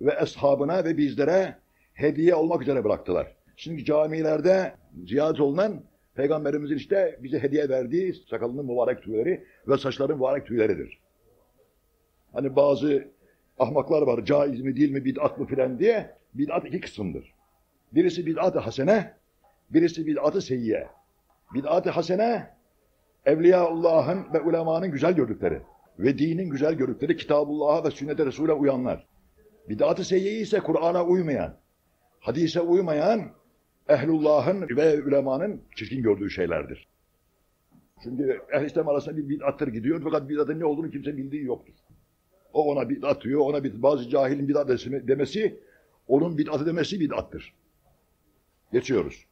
ve 0.01 0.18
eshabına 0.22 0.84
ve 0.84 0.98
bizlere 0.98 1.58
hediye 1.94 2.36
olmak 2.36 2.62
üzere 2.62 2.84
bıraktılar. 2.84 3.36
Şimdi 3.56 3.86
camilerde 3.86 4.75
ziyaret 5.06 5.40
olunan 5.40 5.84
peygamberimizin 6.15 6.75
işte 6.75 7.20
bize 7.24 7.39
hediye 7.39 7.70
verdiği 7.70 8.13
sakalının 8.13 8.65
mübarek 8.65 9.03
tüyleri 9.03 9.44
ve 9.68 9.77
saçların 9.77 10.15
mübarek 10.15 10.46
tüyleridir. 10.46 11.00
Hani 12.34 12.56
bazı 12.56 13.08
ahmaklar 13.60 14.01
var 14.01 14.25
caiz 14.25 14.62
mi 14.62 14.75
değil 14.75 14.91
mi 14.91 15.06
bid'at 15.06 15.38
mı 15.38 15.46
filan 15.46 15.80
diye 15.80 16.15
bid'at 16.34 16.65
iki 16.65 16.82
kısımdır. 16.82 17.34
Birisi 17.91 18.25
bid'at-ı 18.25 18.60
hasene, 18.60 19.13
birisi 19.70 20.08
bid'at-ı 20.08 20.41
seyyiye. 20.41 20.88
Bid'at-ı 21.53 21.89
hasene 21.89 22.50
Evliyaullah'ın 23.25 24.34
ve 24.34 24.41
ulemanın 24.41 24.91
güzel 24.91 25.13
gördükleri 25.13 25.62
ve 26.00 26.18
dinin 26.18 26.50
güzel 26.50 26.74
gördükleri 26.74 27.18
Kitabullah'a 27.18 27.84
ve 27.84 27.91
sünnet-i 27.91 28.25
Resul'e 28.25 28.53
uyanlar. 28.53 29.08
Bid'at-ı 29.70 30.06
seyyiye 30.06 30.39
ise 30.39 30.60
Kur'an'a 30.60 31.06
uymayan, 31.06 31.58
hadise 32.20 32.62
uymayan 32.62 33.32
ehlullah'ın 33.89 34.77
ve 34.77 35.03
ulemanın 35.03 35.61
çirkin 35.75 36.03
gördüğü 36.03 36.29
şeylerdir. 36.29 36.88
Çünkü 38.03 38.41
ehl-i 38.53 38.65
İslam 38.65 38.89
arasında 38.89 39.17
bir 39.17 39.29
bid'attır 39.29 39.67
gidiyor 39.67 40.01
fakat 40.03 40.29
bid'atın 40.29 40.59
ne 40.59 40.65
olduğunu 40.65 40.91
kimse 40.91 41.17
bildiği 41.17 41.43
yoktur. 41.43 41.73
O 42.53 42.71
ona 42.71 42.89
bid'at 42.89 43.23
diyor, 43.23 43.39
ona 43.39 43.63
bir, 43.63 43.81
bazı 43.81 44.09
cahilin 44.09 44.47
bid'at 44.47 44.69
demesi, 45.07 45.59
onun 46.07 46.38
bid'atı 46.38 46.65
demesi 46.65 47.00
bid'attır. 47.00 47.53
Geçiyoruz. 48.71 49.25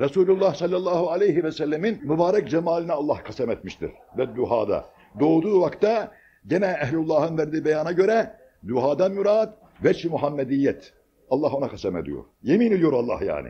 Resulullah 0.00 0.54
sallallahu 0.54 1.10
aleyhi 1.10 1.44
ve 1.44 1.52
sellemin 1.52 1.98
mübarek 2.02 2.50
cemaline 2.50 2.92
Allah 2.92 3.22
kasem 3.22 3.50
etmiştir. 3.50 3.90
Ve 4.18 4.36
duhada. 4.36 4.86
Doğduğu 5.20 5.60
vakte 5.60 6.10
Gene 6.46 6.66
ehlullahın 6.66 7.38
verdiği 7.38 7.64
beyana 7.64 7.92
göre 7.92 8.36
duhadan 8.68 9.12
mürat 9.12 9.58
veç 9.84 10.04
Muhammediyet. 10.04 10.92
Allah 11.30 11.48
ona 11.48 11.68
kasem 11.68 11.96
ediyor. 11.96 12.24
Yemin 12.42 12.72
ediyor 12.72 12.92
Allah 12.92 13.24
yani. 13.24 13.48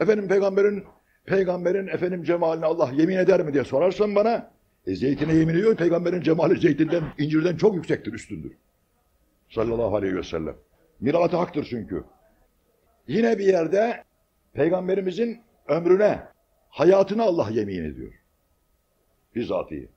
Efendim 0.00 0.28
peygamberin 0.28 0.84
peygamberin 1.24 1.86
efendim 1.86 2.22
cemaline 2.24 2.66
Allah 2.66 2.90
yemin 2.94 3.16
eder 3.16 3.42
mi 3.44 3.52
diye 3.52 3.64
sorarsan 3.64 4.14
bana 4.14 4.50
e, 4.86 4.94
zeytine 4.94 5.34
yemin 5.34 5.54
ediyor. 5.54 5.76
Peygamberin 5.76 6.20
cemali 6.20 6.60
zeytinden, 6.60 7.02
incirden 7.18 7.56
çok 7.56 7.74
yüksektir, 7.74 8.12
üstündür. 8.12 8.52
Sallallahu 9.48 9.96
aleyhi 9.96 10.16
ve 10.16 10.22
sellem. 10.22 10.56
Miratı 11.00 11.36
haktır 11.36 11.66
çünkü. 11.70 12.04
Yine 13.08 13.38
bir 13.38 13.46
yerde 13.46 14.04
peygamberimizin 14.52 15.40
ömrüne, 15.68 16.22
hayatına 16.68 17.22
Allah 17.22 17.48
yemin 17.50 17.84
ediyor. 17.84 18.12
Bizatihi. 19.34 19.88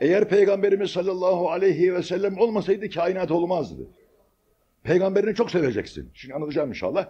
Eğer 0.00 0.28
Peygamberimiz 0.28 0.90
sallallahu 0.90 1.50
aleyhi 1.50 1.94
ve 1.94 2.02
sellem 2.02 2.38
olmasaydı 2.38 2.90
kainat 2.90 3.30
olmazdı. 3.30 3.86
Peygamberini 4.84 5.34
çok 5.34 5.50
seveceksin. 5.50 6.10
Şimdi 6.14 6.34
anlatacağım 6.34 6.68
inşallah. 6.68 7.06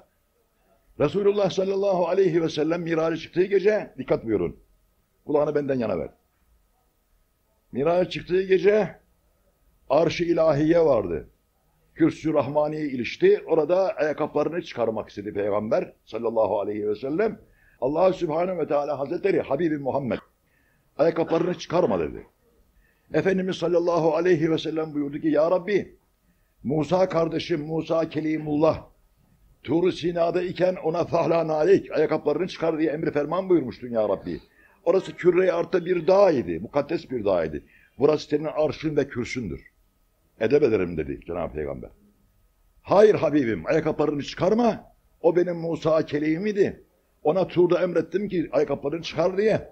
Resulullah 1.01 1.51
sallallahu 1.51 2.09
aleyhi 2.09 2.43
ve 2.43 2.49
sellem 2.49 2.83
miraca 2.83 3.17
çıktığı 3.17 3.45
gece, 3.45 3.95
dikkat 3.99 4.25
buyurun. 4.25 4.57
Kulağını 5.27 5.55
benden 5.55 5.79
yana 5.79 5.99
ver. 5.99 6.11
Miraca 7.73 8.11
çıktığı 8.11 8.43
gece 8.43 9.01
arş-ı 9.91 10.25
ilahiye 10.25 10.81
vardı. 10.81 11.29
Kürsü 11.95 12.35
Rahmani'ye 12.35 12.87
ilişti. 12.87 13.45
Orada 13.47 13.97
ayakkabılarını 13.97 14.63
çıkarmak 14.63 15.09
istedi 15.09 15.33
Peygamber 15.33 15.93
sallallahu 16.05 16.61
aleyhi 16.61 16.89
ve 16.89 16.95
sellem. 16.95 17.41
Allah 17.81 18.13
Sübhanehu 18.13 18.59
ve 18.59 18.67
Teala 18.67 18.99
Hazretleri 18.99 19.41
Habibi 19.41 19.79
Muhammed 19.79 20.19
ayakkabılarını 20.99 21.55
çıkarma 21.55 22.01
dedi. 22.01 22.27
Efendimiz 23.13 23.57
sallallahu 23.57 24.15
aleyhi 24.15 24.51
ve 24.51 24.59
sellem 24.59 24.95
buyurdu 24.95 25.19
ki 25.19 25.29
Ya 25.29 25.51
Rabbi 25.51 25.97
Musa 26.65 27.09
kardeşim 27.09 27.67
Musa 27.67 28.09
Kelimullah 28.09 28.85
Tur-u 29.63 29.93
Sina'da 29.93 30.43
iken 30.43 30.77
ona 30.85 31.05
fahlan 31.05 31.49
aleyk 31.49 31.93
ayakkabılarını 31.93 32.49
çıkar 32.49 32.79
diye 32.79 32.91
emri 32.91 33.13
ferman 33.13 33.49
buyurmuştun 33.49 33.89
Ya 33.89 34.09
Rabbi. 34.09 34.41
Orası 34.85 35.17
kürre 35.17 35.53
artta 35.53 35.85
bir 35.85 36.07
dağ 36.07 36.31
idi. 36.31 36.59
Mukaddes 36.59 37.11
bir 37.11 37.25
dağ 37.25 37.45
idi. 37.45 37.65
Burası 37.99 38.29
senin 38.29 38.45
arşın 38.45 38.97
ve 38.97 39.09
kürsündür. 39.09 39.73
Edep 40.41 40.63
ederim 40.63 40.97
dedi 40.97 41.21
Cenab-ı 41.27 41.55
Peygamber. 41.55 41.91
Hayır 42.83 43.15
Habibim 43.15 43.67
ayakkabılarını 43.67 44.23
çıkarma. 44.23 44.95
O 45.21 45.37
benim 45.37 45.57
Musa 45.57 46.07
kelimiydi. 46.07 46.85
Ona 47.23 47.49
Tur'da 47.49 47.83
emrettim 47.83 48.29
ki 48.29 48.49
ayakkabılarını 48.53 49.03
çıkar 49.03 49.37
diye. 49.37 49.71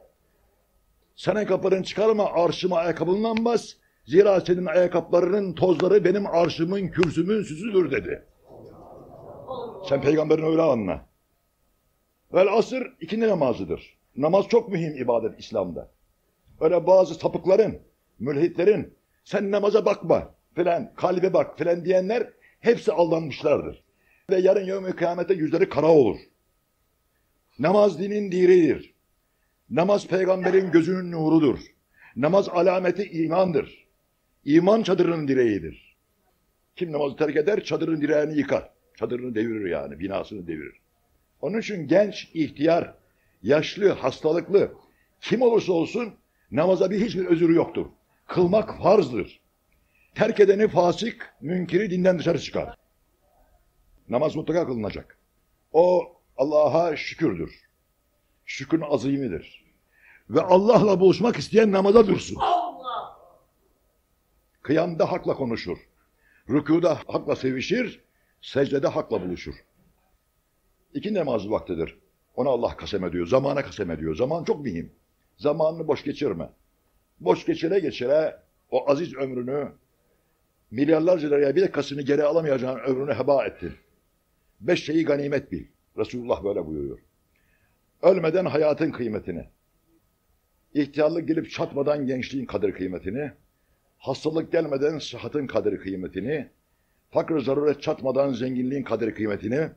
Sen 1.17 1.35
ayakkabılarını 1.35 1.85
çıkarma 1.85 2.33
arşıma 2.33 2.77
ayakkabından 2.77 3.45
bas. 3.45 3.75
Zira 4.05 4.41
senin 4.41 4.67
ayakkabılarının 4.67 5.53
tozları 5.53 6.05
benim 6.05 6.27
arşımın 6.27 6.89
kürsümün 6.89 7.43
süsüdür 7.43 7.91
dedi. 7.91 8.25
Sen 9.89 10.01
peygamberin 10.03 10.43
öyle 10.43 10.63
anla. 10.63 11.07
Vel 12.35 12.53
asır 12.53 12.93
ikindi 13.01 13.29
namazıdır. 13.29 13.99
Namaz 14.17 14.49
çok 14.49 14.69
mühim 14.69 14.97
ibadet 14.97 15.39
İslam'da. 15.41 15.91
Öyle 16.61 16.87
bazı 16.87 17.15
sapıkların, 17.15 17.79
mülhitlerin 18.19 18.95
sen 19.25 19.51
namaza 19.51 19.85
bakma 19.85 20.35
filan, 20.55 20.95
kalbe 20.95 21.33
bak 21.33 21.59
filan 21.59 21.85
diyenler 21.85 22.29
hepsi 22.61 22.93
aldanmışlardır. 22.93 23.85
Ve 24.31 24.37
yarın 24.37 24.67
yevmi 24.67 24.93
kıyamete 24.93 25.35
yüzleri 25.35 25.69
kara 25.69 25.87
olur. 25.87 26.17
Namaz 27.59 27.99
dinin 27.99 28.33
diridir. 28.33 28.95
Namaz 29.71 30.07
peygamberin 30.07 30.71
gözünün 30.71 31.13
nurudur. 31.13 31.59
Namaz 32.17 32.49
alameti 32.49 33.05
imandır. 33.11 33.82
İman 34.45 34.83
çadırının 34.83 35.29
direğidir. 35.29 35.97
Kim 36.77 36.93
namazı 36.93 37.17
terk 37.17 37.37
eder 37.37 37.65
çadırın 37.65 38.01
direğini 38.01 38.39
yıkar. 38.39 38.71
Çadırını 38.97 39.35
devirir 39.35 39.71
yani, 39.71 39.99
binasını 39.99 40.47
devirir. 40.47 40.81
Onun 41.41 41.59
için 41.59 41.89
genç, 41.89 42.31
ihtiyar, 42.35 42.95
yaşlı, 43.43 43.89
hastalıklı 43.89 44.73
kim 45.21 45.43
olursa 45.43 45.73
olsun 45.73 46.15
namaza 46.51 46.91
bir 46.91 47.07
hiçbir 47.07 47.27
özürü 47.27 47.55
yoktur. 47.55 47.87
Kılmak 48.27 48.83
farzdır. 48.83 49.41
Terk 50.15 50.41
edeni 50.41 50.69
fasık, 50.69 51.35
münkiri 51.41 51.91
dinden 51.91 52.19
dışarı 52.19 52.39
çıkar. 52.39 52.77
Namaz 54.09 54.37
mutlaka 54.37 54.67
kılınacak. 54.67 55.19
O 55.73 56.17
Allah'a 56.37 56.97
şükürdür. 56.97 57.61
Şükrün 58.45 58.81
azimidir. 58.81 59.65
Ve 60.31 60.41
Allah'la 60.41 61.01
buluşmak 61.01 61.37
isteyen 61.37 61.73
namaza 61.73 62.07
dursun. 62.07 62.39
Kıyamda 64.63 65.13
hakla 65.13 65.35
konuşur. 65.35 65.79
Rükuda 66.49 66.95
hakla 66.95 67.37
sevişir, 67.37 68.05
secdede 68.41 68.89
hakla 68.89 69.23
buluşur. 69.23 69.55
İki 70.95 71.15
namaz 71.15 71.51
vaktidir. 71.51 71.99
Ona 72.35 72.49
Allah 72.49 72.77
kasem 72.77 73.05
ediyor, 73.05 73.27
zamana 73.27 73.63
kasem 73.63 73.91
ediyor. 73.91 74.15
Zaman 74.15 74.45
çok 74.45 74.65
mühim. 74.65 74.93
Zamanını 75.37 75.89
boş 75.89 76.05
geçirme. 76.05 76.51
Boş 77.21 77.47
geçire 77.47 77.79
geçire 77.79 78.37
o 78.71 78.91
aziz 78.91 79.15
ömrünü 79.15 79.73
milyarlarca 80.71 81.29
liraya 81.29 81.57
bir 81.57 81.63
dakikasını 81.63 82.03
geri 82.03 82.25
alamayacağın 82.25 82.79
ömrünü 82.79 83.15
heba 83.15 83.47
ettin. 83.47 83.73
Beş 84.61 84.85
şeyi 84.85 85.05
ganimet 85.05 85.53
bil. 85.53 85.67
Resulullah 85.99 86.45
böyle 86.45 86.67
buyuruyor. 86.67 86.99
Ölmeden 88.03 88.45
hayatın 88.45 88.91
kıymetini, 88.91 89.49
ihtiyarlık 90.75 91.29
gelip 91.29 91.51
çatmadan 91.51 92.07
gençliğin 92.07 92.47
kadir 92.47 92.73
kıymetini, 92.73 93.33
hastalık 94.03 94.53
gelmeden 94.53 94.99
sıhhatın 94.99 95.47
kadir 95.47 95.81
kıymetini, 95.81 96.49
fakr 97.11 97.39
zaruret 97.39 97.83
çatmadan 97.83 98.33
zenginliğin 98.33 98.83
kadir 98.83 99.15
kıymetini, 99.15 99.69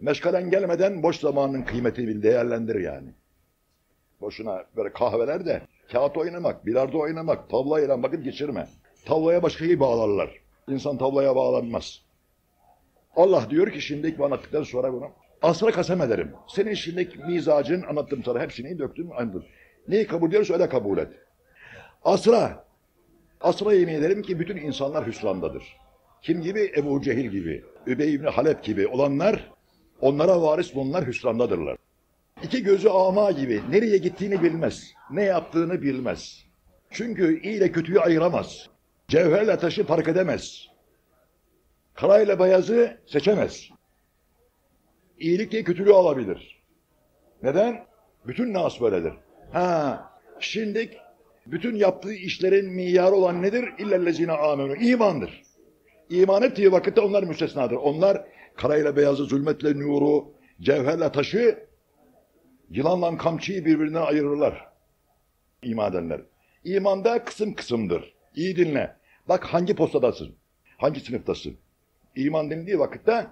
meşgalen 0.00 0.50
gelmeden 0.50 1.02
boş 1.02 1.20
zamanın 1.20 1.62
kıymetini 1.62 2.08
bil, 2.08 2.22
değerlendir 2.22 2.80
yani. 2.80 3.08
Boşuna 4.20 4.64
böyle 4.76 4.92
kahvelerde 4.92 5.62
kağıt 5.92 6.16
oynamak, 6.16 6.66
bilardo 6.66 6.98
oynamak, 6.98 7.50
tavlayla 7.50 8.02
vakit 8.02 8.24
geçirme. 8.24 8.68
Tavlaya 9.04 9.42
başkayı 9.42 9.80
bağlarlar. 9.80 10.30
İnsan 10.68 10.98
tavlaya 10.98 11.36
bağlanmaz. 11.36 12.02
Allah 13.16 13.46
diyor 13.50 13.70
ki 13.70 13.80
şimdi 13.80 14.18
bana 14.18 14.26
anlattıktan 14.26 14.62
sonra 14.62 14.92
bunu. 14.92 15.08
Asra 15.42 15.70
kasem 15.70 16.02
ederim. 16.02 16.32
Senin 16.48 16.74
şimdiki 16.74 17.18
mizacın 17.18 17.82
anlattım 17.82 18.22
sana 18.24 18.40
hepsini 18.40 18.78
döktüm 18.78 19.12
anladım. 19.12 19.44
Neyi 19.88 20.06
kabul 20.06 20.28
ediyorsa 20.28 20.54
öyle 20.54 20.68
kabul 20.68 20.98
et. 20.98 21.12
Asra. 22.04 22.65
Asra 23.40 23.72
yemin 23.72 23.94
ederim 23.94 24.22
ki 24.22 24.38
bütün 24.38 24.56
insanlar 24.56 25.06
hüsrandadır. 25.06 25.76
Kim 26.22 26.42
gibi? 26.42 26.72
Ebu 26.76 27.02
Cehil 27.02 27.30
gibi, 27.30 27.64
Übey 27.86 28.14
İbni 28.14 28.28
Halep 28.28 28.64
gibi 28.64 28.86
olanlar 28.86 29.50
onlara 30.00 30.42
varis 30.42 30.74
bunlar 30.74 31.06
hüsrandadırlar. 31.06 31.76
İki 32.42 32.62
gözü 32.62 32.88
ama 32.88 33.30
gibi 33.30 33.62
nereye 33.70 33.98
gittiğini 33.98 34.42
bilmez. 34.42 34.92
Ne 35.10 35.22
yaptığını 35.22 35.82
bilmez. 35.82 36.44
Çünkü 36.90 37.42
iyi 37.42 37.56
ile 37.56 37.72
kötüyü 37.72 38.00
ayıramaz. 38.00 38.68
Cevherle 39.08 39.58
taşı 39.58 39.84
fark 39.84 40.08
edemez. 40.08 40.66
Karayla 41.94 42.38
beyazı 42.38 43.00
seçemez. 43.06 43.70
İyilikle 45.18 45.64
kötülüğü 45.64 45.92
alabilir. 45.92 46.62
Neden? 47.42 47.86
Bütün 48.26 48.54
nas 48.54 48.80
böyledir. 48.80 49.12
Ha, 49.52 50.10
şimdi 50.40 50.98
bütün 51.46 51.74
yaptığı 51.74 52.14
işlerin 52.14 52.72
miyarı 52.72 53.14
olan 53.14 53.42
nedir? 53.42 53.68
İllellezine 53.78 54.32
amenü. 54.32 54.86
İmandır. 54.86 55.42
İman 56.10 56.42
ettiği 56.42 56.72
vakitte 56.72 57.00
onlar 57.00 57.22
müstesnadır. 57.22 57.76
Onlar 57.76 58.24
karayla 58.56 58.96
beyazı, 58.96 59.24
zulmetle 59.24 59.78
nuru, 59.78 60.32
cevherle 60.60 61.12
taşı, 61.12 61.66
yılanla 62.70 63.16
kamçıyı 63.16 63.64
birbirinden 63.64 64.02
ayırırlar. 64.02 64.68
İman 65.62 65.92
edenler. 65.92 66.20
İmanda 66.64 67.24
kısım 67.24 67.54
kısımdır. 67.54 68.14
İyi 68.34 68.56
dinle. 68.56 68.96
Bak 69.28 69.44
hangi 69.44 69.74
postadasın? 69.74 70.34
Hangi 70.76 71.00
sınıftasın? 71.00 71.56
İman 72.16 72.50
denildiği 72.50 72.78
vakitte 72.78 73.26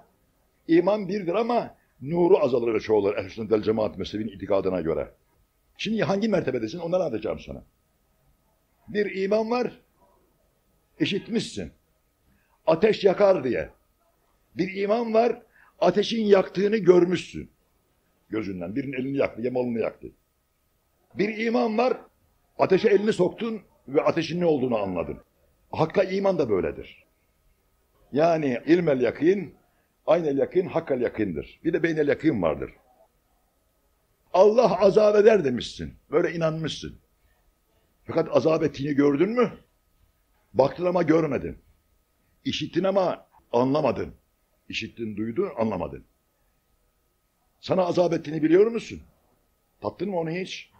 iman 0.69 1.09
birdir 1.09 1.35
ama 1.35 1.75
nuru 2.03 2.39
azalır 2.39 2.75
ve 2.75 2.81
çoğalır. 2.81 3.17
Ehl-i 3.17 3.31
sünnet 3.31 3.65
cemaat 3.65 3.99
mezhebinin 3.99 4.33
itikadına 4.33 4.81
göre. 4.81 5.11
Şimdi 5.79 6.03
hangi 6.03 6.29
mertebedesin 6.29 6.79
onları 6.79 7.03
anlatacağım 7.03 7.41
sana. 7.41 7.65
Bir 8.89 9.23
iman 9.23 9.51
var, 9.51 9.81
işitmişsin. 11.01 11.73
Ateş 12.67 13.05
yakar 13.05 13.45
diye. 13.45 13.71
Bir 14.55 14.83
iman 14.83 15.15
var, 15.15 15.43
ateşin 15.81 16.25
yaktığını 16.25 16.77
görmüşsün. 16.77 17.51
Gözünden. 18.29 18.77
Birinin 18.77 18.93
elini 18.93 19.17
yaktı, 19.17 19.43
yamalını 19.43 19.79
yaktı. 19.79 20.09
Bir 21.15 21.39
iman 21.39 21.79
var, 21.79 21.97
ateşe 22.59 22.89
elini 22.89 23.13
soktun 23.13 23.63
ve 23.89 24.03
ateşin 24.03 24.41
ne 24.41 24.47
olduğunu 24.47 24.79
anladın. 24.79 25.19
Hakka 25.73 26.03
iman 26.03 26.39
da 26.39 26.51
böyledir. 26.51 27.05
Yani 28.13 28.61
ilmel 28.67 29.01
yakin, 29.01 29.55
aynel 30.07 30.39
yakin, 30.39 30.67
hakkal 30.67 31.01
yakindir. 31.01 31.61
Bir 31.65 31.73
de 31.73 31.83
beynel 31.83 32.09
yakin 32.09 32.43
vardır. 32.43 32.71
Allah 34.33 34.81
azap 34.81 35.17
eder 35.17 35.45
demişsin. 35.45 35.95
Böyle 36.11 36.33
inanmışsın. 36.33 36.99
Fakat 38.07 38.37
azap 38.37 38.63
ettiğini 38.63 38.95
gördün 38.95 39.29
mü? 39.29 39.53
Baktın 40.55 40.85
ama 40.85 41.03
görmedin. 41.03 41.59
İşittin 42.45 42.85
ama 42.85 43.27
anlamadın. 43.53 44.15
İşittin, 44.69 45.17
duydun, 45.17 45.51
anlamadın. 45.59 46.05
Sana 47.61 47.83
azap 47.83 48.13
ettiğini 48.13 48.43
biliyor 48.43 48.67
musun? 48.67 49.03
Tattın 49.81 50.11
mı 50.11 50.19
onu 50.19 50.31
hiç? 50.31 50.71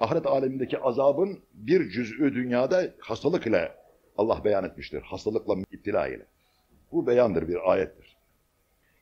Ahiret 0.00 0.26
alemindeki 0.26 0.78
azabın 0.78 1.40
bir 1.54 1.90
cüz'ü 1.90 2.34
dünyada 2.34 2.94
hastalık 2.98 3.46
ile 3.46 3.76
Allah 4.16 4.44
beyan 4.44 4.64
etmiştir. 4.64 5.02
Hastalıkla 5.02 5.54
iptila 5.72 6.08
ile. 6.08 6.26
Bu 6.92 7.06
beyandır, 7.06 7.48
bir 7.48 7.72
ayettir. 7.72 8.16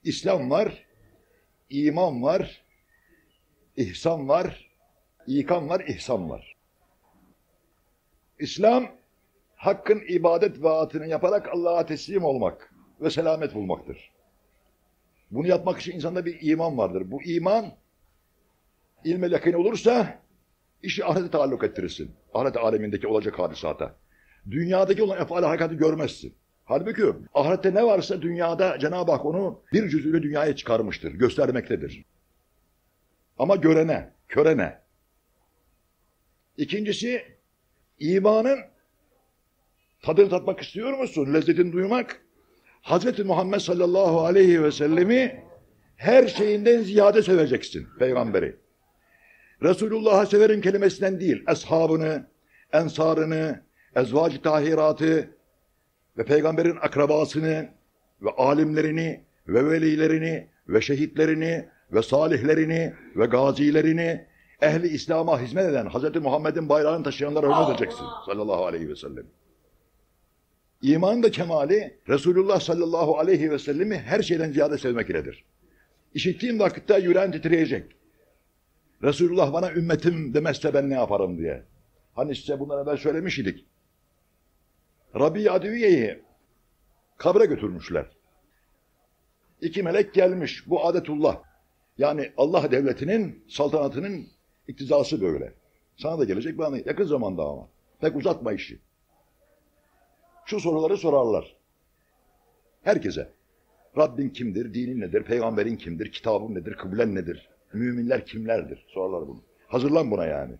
İslam 0.04 0.50
var, 0.50 0.86
iman 1.70 2.22
var, 2.22 2.62
ihsan 3.76 4.28
var, 4.28 4.70
ikan 5.26 5.68
var, 5.68 5.84
ihsan 5.88 6.30
var. 6.30 6.47
İslam, 8.38 8.88
hakkın 9.56 10.02
ibadet 10.08 10.62
vaatini 10.62 11.08
yaparak 11.08 11.48
Allah'a 11.48 11.86
teslim 11.86 12.24
olmak 12.24 12.74
ve 13.00 13.10
selamet 13.10 13.54
bulmaktır. 13.54 14.10
Bunu 15.30 15.46
yapmak 15.46 15.80
için 15.80 15.92
insanda 15.92 16.26
bir 16.26 16.38
iman 16.40 16.78
vardır. 16.78 17.10
Bu 17.10 17.22
iman, 17.22 17.66
ilme 19.04 19.28
yakın 19.28 19.52
olursa, 19.52 20.18
işi 20.82 21.04
ahirete 21.04 21.30
taalluk 21.30 21.64
ettirirsin. 21.64 22.10
Ahiret 22.34 22.56
alemindeki 22.56 23.06
olacak 23.06 23.38
hadisata. 23.38 23.94
Dünyadaki 24.50 25.02
olan 25.02 25.20
efali 25.22 25.46
hakikati 25.46 25.76
görmezsin. 25.76 26.34
Halbuki 26.64 27.02
ahirette 27.34 27.74
ne 27.74 27.84
varsa 27.84 28.22
dünyada 28.22 28.78
Cenab-ı 28.78 29.12
Hak 29.12 29.24
onu 29.24 29.62
bir 29.72 29.88
cüzüyle 29.88 30.22
dünyaya 30.22 30.56
çıkarmıştır, 30.56 31.12
göstermektedir. 31.12 32.04
Ama 33.38 33.56
görene, 33.56 34.10
körene. 34.28 34.78
İkincisi, 36.56 37.37
imanın 38.00 38.58
tadını 40.02 40.28
tatmak 40.28 40.60
istiyor 40.60 40.98
musun? 40.98 41.34
Lezzetini 41.34 41.72
duymak. 41.72 42.22
Hazreti 42.82 43.24
Muhammed 43.24 43.60
sallallahu 43.60 44.20
aleyhi 44.20 44.62
ve 44.62 44.72
sellemi 44.72 45.44
her 45.96 46.26
şeyinden 46.26 46.82
ziyade 46.82 47.22
seveceksin 47.22 47.86
peygamberi. 47.98 48.56
Resulullah'ı 49.62 50.26
severim 50.26 50.60
kelimesinden 50.60 51.20
değil, 51.20 51.44
eshabını, 51.48 52.26
ensarını, 52.72 53.62
ezvac-ı 53.96 54.42
tahiratı 54.42 55.30
ve 56.18 56.24
peygamberin 56.24 56.76
akrabasını 56.76 57.68
ve 58.22 58.30
alimlerini 58.30 59.24
ve 59.48 59.70
velilerini 59.70 60.48
ve 60.68 60.80
şehitlerini 60.80 61.68
ve 61.92 62.02
salihlerini 62.02 62.94
ve 63.16 63.26
gazilerini 63.26 64.26
ehli 64.62 64.88
İslam'a 64.88 65.40
hizmet 65.40 65.64
eden 65.64 65.88
Hz. 65.88 66.22
Muhammed'in 66.22 66.68
bayrağını 66.68 67.04
taşıyanlara 67.04 67.46
hürmet 67.46 67.70
edeceksin 67.70 68.06
sallallahu 68.26 68.66
aleyhi 68.66 68.88
ve 68.88 68.96
sellem. 68.96 69.26
İmanın 70.82 71.22
da 71.22 71.30
kemali 71.30 71.98
Resulullah 72.08 72.60
sallallahu 72.60 73.18
aleyhi 73.18 73.50
ve 73.50 73.58
sellemi 73.58 73.98
her 73.98 74.22
şeyden 74.22 74.52
ziyade 74.52 74.78
sevmek 74.78 75.10
iledir. 75.10 75.44
İşittiğim 76.14 76.58
vakitte 76.58 76.98
yüreğin 76.98 77.32
titreyecek. 77.32 77.92
Resulullah 79.02 79.52
bana 79.52 79.72
ümmetim 79.72 80.34
demezse 80.34 80.74
ben 80.74 80.90
ne 80.90 80.94
yaparım 80.94 81.38
diye. 81.38 81.64
Hani 82.14 82.36
size 82.36 82.60
bundan 82.60 82.82
evvel 82.82 82.96
söylemiş 82.96 83.38
idik. 83.38 83.64
Rabbi 85.14 85.50
Adiviye'yi 85.50 86.22
kabre 87.16 87.46
götürmüşler. 87.46 88.06
İki 89.60 89.82
melek 89.82 90.14
gelmiş. 90.14 90.68
Bu 90.68 90.86
adetullah. 90.86 91.42
Yani 91.98 92.32
Allah 92.36 92.70
devletinin, 92.70 93.44
saltanatının 93.48 94.28
iktizası 94.68 95.20
böyle. 95.20 95.52
Sana 95.96 96.18
da 96.18 96.24
gelecek 96.24 96.58
bana 96.58 96.76
yakın 96.76 97.04
zamanda 97.04 97.42
ama. 97.42 97.68
Pek 98.00 98.16
uzatma 98.16 98.52
işi. 98.52 98.78
Şu 100.46 100.60
soruları 100.60 100.96
sorarlar. 100.96 101.56
Herkese. 102.82 103.28
Rabbin 103.96 104.28
kimdir, 104.28 104.74
dinin 104.74 105.00
nedir, 105.00 105.22
peygamberin 105.22 105.76
kimdir, 105.76 106.12
kitabın 106.12 106.54
nedir, 106.54 106.74
kıblen 106.74 107.14
nedir, 107.14 107.48
müminler 107.72 108.26
kimlerdir? 108.26 108.84
Sorarlar 108.88 109.28
bunu. 109.28 109.42
Hazırlan 109.66 110.10
buna 110.10 110.26
yani. 110.26 110.54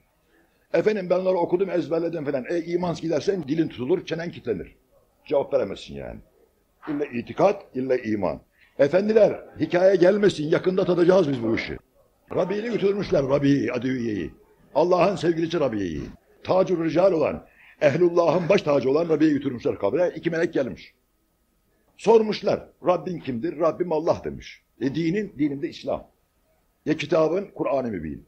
Efendim 0.73 1.11
ben 1.11 1.19
onları 1.19 1.37
okudum, 1.37 1.71
ezberledim 1.71 2.25
falan. 2.25 2.45
E 2.51 2.65
imansız 2.65 3.03
gidersen 3.03 3.43
dilin 3.49 3.69
tutulur, 3.69 4.07
çenen 4.07 4.31
kilitlenir. 4.31 4.77
Cevap 5.25 5.55
veremezsin 5.55 5.95
yani. 5.95 6.21
İlla 6.89 7.05
itikat, 7.05 7.77
illa 7.77 7.97
iman. 7.97 8.41
Efendiler, 8.79 9.45
hikaye 9.61 9.97
gelmesin, 9.97 10.45
yakında 10.45 10.85
tadacağız 10.85 11.29
biz 11.29 11.43
bu 11.43 11.55
işi. 11.55 11.79
Rabi'yi 12.35 12.63
götürmüşler, 12.63 13.23
Rabi'yi, 13.23 13.73
Adiviye'yi. 13.73 14.31
Allah'ın 14.75 15.17
sevgilisi 15.17 15.61
Rabi'yi. 15.61 16.03
Tacur 16.43 16.85
rical 16.85 17.13
olan, 17.13 17.47
Ehlullah'ın 17.81 18.49
baş 18.49 18.63
tacı 18.63 18.91
olan 18.91 19.09
Rabi'yi 19.09 19.33
götürmüşler 19.33 19.79
kabre. 19.79 20.13
İki 20.17 20.31
melek 20.31 20.55
gelmiş. 20.55 20.95
Sormuşlar, 21.97 22.69
Rabbin 22.87 23.19
kimdir? 23.19 23.59
Rabbim 23.59 23.93
Allah 23.93 24.21
demiş. 24.25 24.63
E 24.81 24.95
dinin, 24.95 25.35
dininde 25.39 25.69
İslam. 25.69 26.07
Ya 26.87 26.97
kitabın, 26.97 27.49
Kur'an-ı 27.55 27.89
Mübin. 27.89 28.25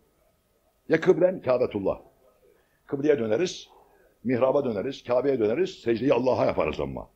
Ya 0.89 1.01
kıblen, 1.01 1.41
Kâbetullah. 1.41 2.01
Kıbleye 2.87 3.19
döneriz, 3.19 3.69
mihraba 4.25 4.65
döneriz, 4.65 5.05
Kabe'ye 5.05 5.39
döneriz, 5.39 5.71
secdeyi 5.71 6.13
Allah'a 6.13 6.47
yaparız 6.47 6.81
ama. 6.81 7.09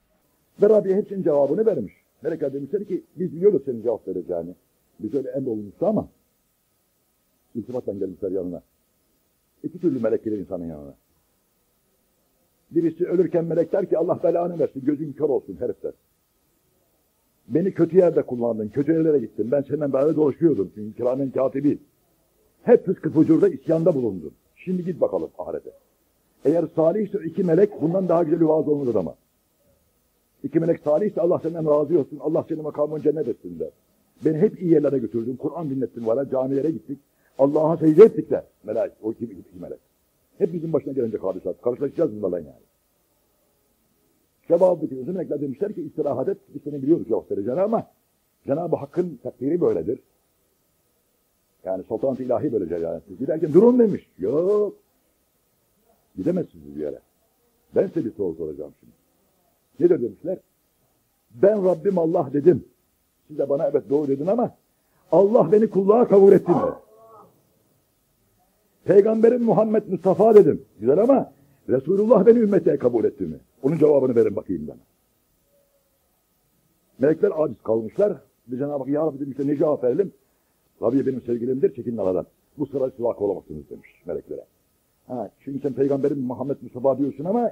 Ve 0.63 0.69
Rabbi 0.69 0.95
hepsinin 0.95 1.23
cevabını 1.23 1.67
vermiş. 1.67 1.95
Melekler 2.23 2.53
demişler 2.53 2.85
ki 2.85 3.05
biz 3.17 3.33
biliyoruz 3.33 3.63
senin 3.65 3.83
cevap 3.83 4.09
vereceğini. 4.09 4.55
Biz 5.01 5.15
öyle 5.15 5.31
emrolunmuştu 5.31 5.87
ama 5.87 6.09
iltifatla 7.55 7.93
gelmişler 7.93 8.31
yanına. 8.31 8.63
İki 9.63 9.81
türlü 9.81 10.01
melek 10.01 10.25
gelir 10.25 10.39
insanın 10.39 10.65
yanına. 10.65 10.95
Birisi 12.71 13.07
ölürken 13.07 13.45
melek 13.45 13.73
der 13.73 13.89
ki 13.89 13.99
Allah 13.99 14.21
belanı 14.23 14.59
versin, 14.59 14.85
gözün 14.85 15.13
kör 15.13 15.29
olsun 15.29 15.57
herif 15.61 15.83
der. 15.83 15.93
Beni 17.49 17.75
kötü 17.75 17.97
yerde 17.97 18.23
kullandın, 18.23 18.69
kötü 18.69 18.93
yerlere 18.93 19.19
gittin. 19.19 19.51
Ben 19.51 19.63
senden 19.63 19.93
beraber 19.93 20.17
dolaşıyordum 20.17 20.71
çünkü 20.75 20.97
kiramen 20.97 21.31
katibi. 21.31 21.79
Hep 22.63 22.87
fıskı 22.87 23.11
fucurda 23.11 23.49
isyanda 23.49 23.95
bulundun. 23.95 24.33
Şimdi 24.57 24.85
git 24.85 25.01
bakalım 25.01 25.31
ahirete. 25.39 25.71
Eğer 26.45 26.65
salihse 26.77 27.19
iki 27.25 27.45
melek 27.45 27.83
bundan 27.83 28.09
daha 28.09 28.23
güzel 28.23 28.49
vaaz 28.49 28.69
olmadı 28.69 28.99
ama. 28.99 29.15
İki 30.43 30.61
melek 30.61 30.81
salihse 30.81 31.21
Allah 31.21 31.39
senden 31.39 31.65
razı 31.65 31.99
olsun. 31.99 32.19
Allah 32.21 32.45
senin 32.49 32.63
makamın 32.63 33.01
cennet 33.01 33.29
etsin 33.29 33.59
der. 33.59 33.71
Beni 34.25 34.39
hep 34.39 34.63
iyi 34.63 34.71
yerlere 34.71 34.99
götürdün. 34.99 35.37
Kur'an 35.37 35.71
dinlettin 35.71 36.07
bana. 36.07 36.31
Camilere 36.31 36.71
gittik. 36.71 36.99
Allah'a 37.39 37.77
secde 37.77 38.05
ettik 38.05 38.31
de. 38.31 38.45
Melek. 38.65 38.93
O 39.03 39.13
iki, 39.13 39.25
iki 39.25 39.59
melek. 39.61 39.79
Hep 40.39 40.53
bizim 40.53 40.73
başına 40.73 40.93
gelecek 40.93 41.25
hadisat. 41.25 41.63
Karşılaşacağız 41.63 42.17
bunlarla 42.17 42.39
yani. 42.39 42.65
Cevabı 44.49 44.85
uzun 44.85 45.15
melekler 45.15 45.41
demişler 45.41 45.73
ki 45.73 45.83
istirahat 45.83 46.29
et. 46.29 46.39
Biz 46.55 46.63
seni 46.63 46.83
biliyoruz 46.83 47.09
cevap 47.09 47.31
vereceğini 47.31 47.61
ama 47.61 47.87
Cenab-ı 48.47 48.77
Hakk'ın 48.77 49.19
takdiri 49.23 49.61
böyledir. 49.61 49.99
Yani 51.65 51.85
sultanat 51.85 52.21
ilahi 52.21 52.53
böyle 52.53 52.69
cereyan 52.69 52.97
etti. 52.97 53.19
Giderken 53.19 53.53
durun 53.53 53.79
demiş. 53.79 54.09
Yok. 54.19 54.77
Gidemezsiniz 56.17 56.77
bir 56.77 56.81
yere. 56.81 56.99
Ben 57.75 57.87
size 57.87 58.05
bir 58.05 58.13
soru 58.13 58.35
soracağım 58.35 58.73
şimdi. 58.81 58.93
Ne 59.81 59.89
de 59.89 60.03
demişler? 60.03 60.39
Ben 61.35 61.65
Rabbim 61.65 61.99
Allah 61.99 62.31
dedim. 62.33 62.65
Siz 63.29 63.39
de 63.39 63.49
bana 63.49 63.67
evet 63.67 63.91
doğru 63.91 64.09
dedin 64.09 64.27
ama 64.27 64.55
Allah 65.13 65.53
beni 65.53 65.71
kulluğa 65.71 66.09
kabul 66.09 66.33
etti 66.33 66.51
mi? 66.51 66.57
Peygamberim 68.85 69.43
Muhammed 69.43 69.83
Mustafa 69.89 70.35
dedim. 70.35 70.65
Güzel 70.81 70.99
ama 70.99 71.33
Resulullah 71.69 72.27
beni 72.27 72.39
ümmete 72.39 72.77
kabul 72.77 73.05
etti 73.05 73.25
mi? 73.25 73.37
Onun 73.63 73.79
cevabını 73.79 74.17
verin 74.17 74.37
bakayım 74.37 74.69
bana. 74.69 74.79
Melekler 76.99 77.33
aciz 77.37 77.63
kalmışlar. 77.63 78.13
Bir 78.47 78.59
Cenab-ı 78.59 78.79
Hak 78.79 78.89
ya 78.89 79.07
Rabbi 79.07 79.21
demişler 79.21 79.47
ne 79.47 79.57
cevap 79.57 79.85
verelim? 79.85 80.13
Rabbi 80.83 81.07
benim 81.07 81.23
sevgilimdir 81.23 81.75
çekinin 81.75 81.97
aradan. 81.97 82.27
Bu 82.59 82.67
sıra 82.67 82.91
sivak 82.91 83.23
olamazsınız 83.23 83.71
demiş 83.71 83.89
meleklere. 84.07 84.45
Ha, 85.07 85.31
şimdi 85.45 85.59
sen 85.63 85.73
peygamberim 85.73 86.21
Muhammed 86.21 86.57
Mustafa 86.63 86.99
diyorsun 86.99 87.25
ama 87.25 87.51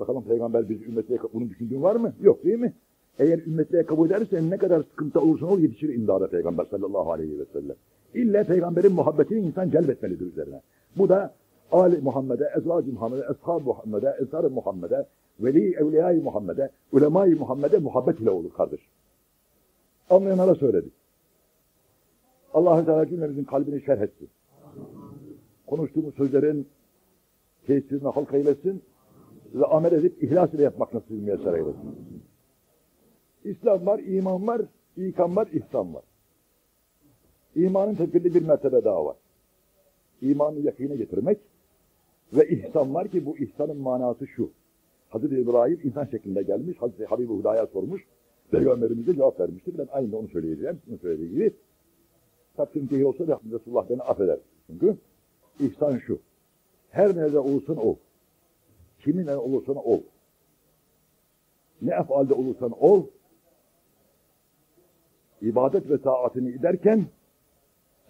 bakalım 0.00 0.24
peygamber 0.24 0.68
biz 0.68 0.82
ümmetliğe 0.82 1.18
bunu 1.32 1.50
düşündüğün 1.50 1.82
var 1.82 1.96
mı? 1.96 2.12
Yok 2.20 2.44
değil 2.44 2.58
mi? 2.58 2.72
Eğer 3.18 3.38
ümmetliğe 3.38 3.86
kabul 3.86 4.06
edersen 4.06 4.50
ne 4.50 4.56
kadar 4.56 4.82
sıkıntı 4.82 5.20
olursa 5.20 5.46
ol 5.46 5.58
yetişir 5.58 5.94
imdada 5.94 6.28
peygamber 6.28 6.64
sallallahu 6.64 7.12
aleyhi 7.12 7.38
ve 7.38 7.44
sellem. 7.52 7.76
İlla 8.14 8.44
peygamberin 8.44 8.92
muhabbetini 8.92 9.40
insan 9.40 9.70
celbetmelidir 9.70 10.26
üzerine. 10.26 10.60
Bu 10.96 11.08
da 11.08 11.34
Ali 11.72 11.98
Muhammed'e, 11.98 12.44
Ezvac-ı 12.58 12.92
Muhammed'e, 12.92 13.22
Eshab 13.22 13.66
Muhammed'e, 13.66 14.16
Ensar-ı 14.20 14.50
Muhammed'e, 14.50 15.06
Veli 15.40 15.74
Evliya-i 15.74 16.20
Muhammed'e, 16.20 16.70
Ulema-i 16.92 17.34
Muhammed'e 17.34 17.78
muhabbet 17.78 18.20
ile 18.20 18.30
olur 18.30 18.52
kardeş. 18.52 18.80
Anlayanlara 20.10 20.54
söyledik. 20.54 20.92
Allah-u 22.54 22.84
Teala 22.84 23.08
cümlemizin 23.08 23.44
kalbini 23.44 23.82
şerh 23.82 24.00
etsin. 24.00 24.28
Konuştuğumuz 25.66 26.14
sözlerin 26.14 26.68
tesirini 27.66 28.08
halk 28.08 28.34
eylesin 28.34 28.82
ve 29.54 29.64
amel 29.64 29.92
edip 29.92 30.22
ihlas 30.22 30.54
ile 30.54 30.62
yapmak 30.62 30.94
nasıl 30.94 31.14
müyesser 31.14 31.52
eylesin. 31.52 31.96
İslam 33.44 33.86
var, 33.86 33.98
iman 33.98 34.46
var, 34.46 34.62
ikan 34.96 35.36
var, 35.36 35.48
ihsan 35.52 35.94
var. 35.94 36.02
İmanın 37.56 37.94
tedbirli 37.94 38.34
bir 38.34 38.42
mertebe 38.42 38.84
daha 38.84 39.04
var. 39.04 39.16
İmanı 40.22 40.60
yakine 40.60 40.96
getirmek 40.96 41.38
ve 42.32 42.48
ihsan 42.48 42.94
var 42.94 43.08
ki 43.08 43.26
bu 43.26 43.38
ihsanın 43.38 43.76
manası 43.76 44.26
şu. 44.26 44.50
Hazreti 45.08 45.34
İbrahim 45.34 45.80
insan 45.84 46.04
şeklinde 46.04 46.42
gelmiş. 46.42 46.78
Hazreti 46.78 47.04
Habib-i 47.04 47.32
Huda'ya 47.32 47.66
sormuş. 47.66 48.02
Peygamberimiz 48.50 49.06
de 49.06 49.14
cevap 49.14 49.40
vermiştir. 49.40 49.78
Ben 49.78 49.88
aynı 49.92 50.18
onu 50.18 50.28
söyleyeceğim. 50.28 50.80
Bunu 50.86 50.98
söylediği 50.98 51.30
gibi. 51.30 51.54
Takdim 52.56 53.06
olsa 53.06 53.28
da 53.28 53.40
Resulullah 53.52 53.90
beni 53.90 54.02
affeder. 54.02 54.38
Çünkü 54.66 54.96
ihsan 55.60 55.98
şu. 55.98 56.18
Her 56.90 57.16
nerede 57.16 57.38
olursan 57.38 57.76
ol. 57.76 57.96
Kiminle 59.04 59.36
olursan 59.36 59.76
ol. 59.76 60.00
Ne 61.82 61.94
efalde 61.94 62.34
olursan 62.34 62.72
ol. 62.80 63.06
ibadet 65.42 65.90
ve 65.90 66.02
taatını 66.02 66.50
ederken 66.50 67.04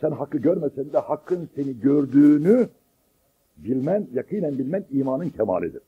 sen 0.04 0.10
hakkı 0.10 0.38
görmesen 0.38 0.92
de 0.92 0.98
hakkın 0.98 1.48
seni 1.54 1.80
gördüğünü 1.80 2.68
bilmen, 3.56 4.08
yakinen 4.12 4.58
bilmen 4.58 4.84
imanın 4.90 5.28
kemalidir. 5.28 5.82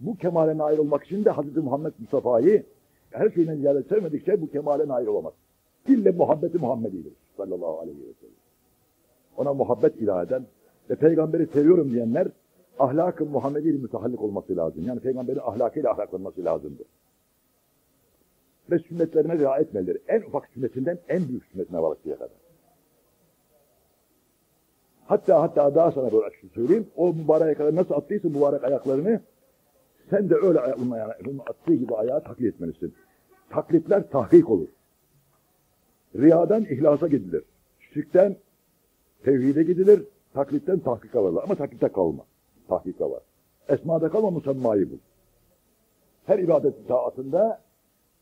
Bu 0.00 0.16
kemale 0.16 0.58
nail 0.58 0.78
olmak 0.78 1.04
için 1.04 1.24
de 1.24 1.30
Hz. 1.30 1.56
Muhammed 1.56 1.92
Mustafa'yı 1.98 2.66
her 3.10 3.30
şeyden 3.30 3.56
ziyade 3.56 3.82
sevmedikçe 3.82 4.40
bu 4.40 4.50
kemale 4.50 4.88
nail 4.88 5.06
olamaz. 5.06 5.32
İlle 5.88 6.10
muhabbeti 6.10 6.58
Muhammedidir 6.58 7.12
sallallahu 7.36 7.78
aleyhi 7.78 7.98
ve 7.98 8.12
sellem. 8.20 8.34
Ona 9.36 9.54
muhabbet 9.54 9.96
ilah 9.96 10.26
eden 10.26 10.46
ve 10.90 10.94
peygamberi 10.94 11.46
seviyorum 11.46 11.90
diyenler 11.90 12.28
ahlak-ı 12.78 13.26
Muhammedi 13.26 13.68
ile 13.68 13.78
mütehallik 13.78 14.22
olması 14.22 14.56
lazım. 14.56 14.84
Yani 14.86 15.00
peygamberin 15.00 15.40
ahlakıyla 15.44 15.90
ahlaklanması 15.90 16.44
lazımdır. 16.44 16.86
Ve 18.70 18.78
sünnetlerine 18.78 19.38
riayet 19.38 19.68
etmelidir. 19.68 20.00
En 20.08 20.22
ufak 20.22 20.48
sünnetinden 20.48 20.98
en 21.08 21.28
büyük 21.28 21.44
sünnetine 21.44 21.82
varıncaya 21.82 22.16
kadar. 22.16 22.43
Hatta 25.06 25.42
hatta 25.42 25.74
daha 25.74 25.92
sana 25.92 26.12
böyle 26.12 26.26
açık 26.26 26.54
söyleyeyim. 26.54 26.88
O 26.96 27.14
mübarek 27.14 27.58
kadar 27.58 27.74
nasıl 27.74 27.94
attıysa 27.94 28.28
mübarek 28.28 28.64
ayaklarını 28.64 29.20
sen 30.10 30.30
de 30.30 30.34
öyle 30.34 30.60
onun, 30.60 30.90
ayağına, 30.90 31.14
onun 31.28 31.38
attığı 31.38 31.74
gibi 31.74 31.94
ayağı 31.94 32.24
taklit 32.24 32.54
etmelisin. 32.54 32.94
Taklitler 33.50 34.10
tahkik 34.10 34.50
olur. 34.50 34.68
Riyadan 36.16 36.64
ihlasa 36.64 37.08
gidilir. 37.08 37.44
Şirkten 37.94 38.36
tevhide 39.24 39.62
gidilir. 39.62 40.02
Taklitten 40.34 40.78
tahkika 40.78 41.24
varlar. 41.24 41.42
Ama 41.42 41.54
taklitte 41.54 41.88
kalma. 41.88 42.24
Tahkika 42.68 43.10
var. 43.10 43.20
Esmada 43.68 44.10
kalma 44.10 44.30
musammayı 44.30 44.90
bul. 44.90 44.98
Her 46.26 46.38
ibadet 46.38 46.88
taatında 46.88 47.60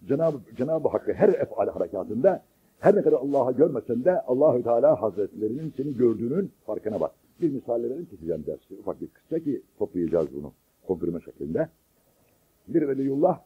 Cenab-ı 0.08 0.38
Cenab 0.56 0.84
Hakk'ı 0.84 1.12
her 1.12 1.28
efal 1.28 1.68
harekatında 1.68 2.42
her 2.82 2.96
ne 2.96 3.02
kadar 3.02 3.16
Allah'ı 3.16 3.52
görmesen 3.52 4.04
de 4.04 4.20
Allahü 4.20 4.62
Teala 4.62 5.02
Hazretlerinin 5.02 5.72
seni 5.76 5.96
gördüğünün 5.96 6.52
farkına 6.66 7.00
bak. 7.00 7.12
Bir 7.40 7.50
misal 7.50 7.82
verelim 7.82 8.06
keseceğim 8.06 8.46
dersi. 8.46 8.74
Ufak 8.80 9.00
bir 9.00 9.08
kısa 9.08 9.38
ki 9.38 9.62
toplayacağız 9.78 10.28
bunu 10.34 10.52
konfirme 10.86 11.20
şeklinde. 11.20 11.68
Bir 12.68 12.88
veliyullah 12.88 13.40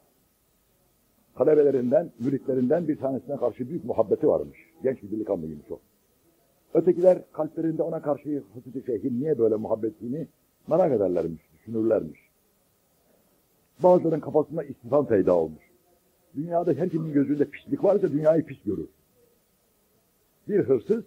talebelerinden, 1.34 2.10
müritlerinden 2.18 2.88
bir 2.88 2.98
tanesine 2.98 3.36
karşı 3.36 3.68
büyük 3.68 3.84
muhabbeti 3.84 4.28
varmış. 4.28 4.58
Genç 4.82 5.02
bir 5.02 5.10
delikanlıymış 5.10 5.70
o. 5.70 5.78
Ötekiler 6.74 7.18
kalplerinde 7.32 7.82
ona 7.82 8.02
karşı 8.02 8.42
Hazreti 8.54 8.86
Şeyh'in 8.86 9.20
niye 9.20 9.38
böyle 9.38 9.54
muhabbetini 9.54 10.26
merak 10.68 10.92
ederlermiş, 10.92 11.42
düşünürlermiş. 11.54 12.20
Bazılarının 13.82 14.20
kafasında 14.20 14.64
istifam 14.64 15.06
peyda 15.06 15.34
olmuş. 15.36 15.62
Dünyada 16.34 16.72
herkesin 16.72 17.12
gözünde 17.12 17.44
pislik 17.44 17.84
varsa 17.84 18.12
dünyayı 18.12 18.46
pis 18.46 18.62
görür. 18.62 18.88
Bir 20.48 20.58
hırsız 20.58 21.04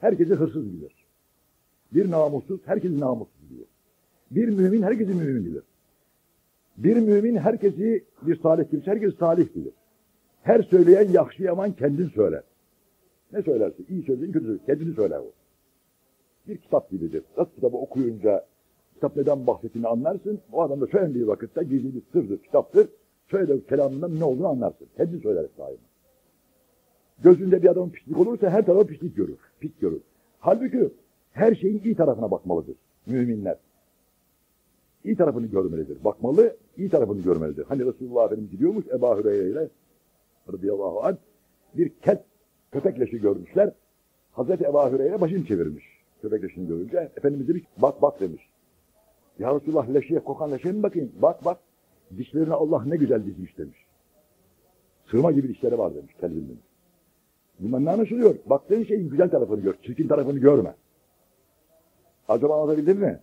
herkesi 0.00 0.34
hırsız 0.34 0.72
bilir. 0.72 1.06
Bir 1.94 2.10
namussuz 2.10 2.60
herkesi 2.64 3.00
namussuz 3.00 3.50
bilir. 3.50 3.66
Bir 4.30 4.48
mümin 4.48 4.82
herkesi 4.82 5.14
mümin 5.14 5.44
bilir. 5.44 5.62
Bir 6.76 6.96
mümin 6.96 7.36
herkesi 7.36 8.04
bir 8.22 8.40
salih 8.40 8.70
kimse 8.70 8.90
herkesi 8.90 9.16
salih 9.16 9.54
bilir. 9.56 9.72
Her 10.42 10.62
söyleyen 10.62 11.08
yakşı 11.08 11.42
yaman 11.42 11.72
kendin 11.72 12.08
söyler. 12.08 12.42
Ne 13.32 13.42
söylersin? 13.42 13.86
İyi 13.88 14.02
söylediğin 14.02 14.32
kötü 14.32 14.44
söylediğin. 14.46 14.66
Kendini 14.66 14.94
söyler 14.94 15.18
o. 15.18 15.32
Bir 16.48 16.56
kitap 16.56 16.90
gibidir. 16.90 17.24
Nasıl 17.36 17.50
kitabı 17.54 17.76
okuyunca 17.76 18.46
kitap 18.94 19.16
neden 19.16 19.46
bahsettiğini 19.46 19.88
anlarsın. 19.88 20.40
O 20.52 20.62
adam 20.62 20.80
da 20.80 20.86
söylendiği 20.86 21.26
vakitte 21.26 21.64
gizli 21.64 21.94
bir 21.94 22.02
sırdır, 22.12 22.42
kitaptır. 22.42 22.88
Söylediği 23.30 23.66
kelamından 23.66 24.20
ne 24.20 24.24
olduğunu 24.24 24.48
anlarsın. 24.48 24.88
Kendin 24.96 25.20
söyler 25.20 25.46
daima. 25.58 25.91
Gözünde 27.22 27.62
bir 27.62 27.68
adamın 27.68 27.90
pislik 27.90 28.18
olursa 28.18 28.50
her 28.50 28.66
tarafı 28.66 28.86
pislik 28.86 29.16
görür. 29.16 29.38
Pis 29.60 29.72
görür. 29.80 30.00
Halbuki 30.38 30.90
her 31.32 31.54
şeyin 31.54 31.82
iyi 31.84 31.96
tarafına 31.96 32.30
bakmalıdır 32.30 32.76
müminler. 33.06 33.56
İyi 35.04 35.16
tarafını 35.16 35.46
görmelidir. 35.46 36.04
Bakmalı, 36.04 36.56
iyi 36.76 36.90
tarafını 36.90 37.22
görmelidir. 37.22 37.64
Hani 37.64 37.86
Resulullah 37.86 38.24
Efendimiz 38.24 38.50
gidiyormuş 38.50 38.86
Ebu 38.86 39.18
Hüreyre 39.18 39.50
ile 39.50 39.68
radıyallahu 40.52 41.04
anh 41.04 41.16
bir 41.74 41.88
ket 41.88 42.24
köpek 42.72 43.00
leşi 43.00 43.20
görmüşler. 43.20 43.72
Hazreti 44.32 44.64
Ebu 44.64 44.90
Hüreyre 44.92 45.20
başını 45.20 45.46
çevirmiş. 45.46 45.84
Köpek 46.22 46.44
leşini 46.44 46.68
görünce. 46.68 46.96
Efendimiz 47.16 47.48
demiş 47.48 47.62
bak 47.76 48.02
bak 48.02 48.20
demiş. 48.20 48.42
Ya 49.38 49.54
Resulullah 49.54 49.94
leşiye 49.94 50.20
kokan 50.20 50.52
leşiye 50.52 50.74
mi 50.74 50.82
bakayım? 50.82 51.12
Bak 51.22 51.44
bak. 51.44 51.58
Dişlerini 52.16 52.54
Allah 52.54 52.84
ne 52.84 52.96
güzel 52.96 53.26
dizmiş 53.26 53.58
demiş. 53.58 53.78
Sırma 55.10 55.32
gibi 55.32 55.48
dişleri 55.48 55.78
var 55.78 55.94
demiş 55.94 56.14
kelbin 56.20 56.48
demiş. 56.48 56.71
Bundan 57.62 57.84
ne 57.84 57.90
anlaşılıyor? 57.90 58.34
Baktığın 58.46 58.84
şeyin 58.84 59.08
güzel 59.08 59.30
tarafını 59.30 59.60
gör, 59.60 59.74
çirkin 59.82 60.08
tarafını 60.08 60.38
görme. 60.38 60.74
Acaba 62.28 62.62
anlatabildim 62.62 62.98
mi? 62.98 63.20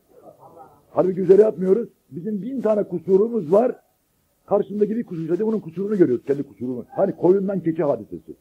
Halbuki 0.91 1.21
üzeri 1.21 1.41
yapmıyoruz. 1.41 1.89
Bizim 2.12 2.41
bin 2.41 2.62
tane 2.62 2.84
kusurumuz 2.84 3.52
var. 3.52 3.75
Karşısındaki 4.45 4.95
bir 4.95 5.04
kusur 5.04 5.34
ise 5.34 5.45
bunun 5.45 5.60
kusurunu 5.60 5.97
görüyoruz. 5.97 6.25
Kendi 6.25 6.43
kusurunu. 6.43 6.86
Hani 6.89 7.15
koyundan 7.15 7.60
keçi 7.60 7.84
hadisesi. 7.84 8.36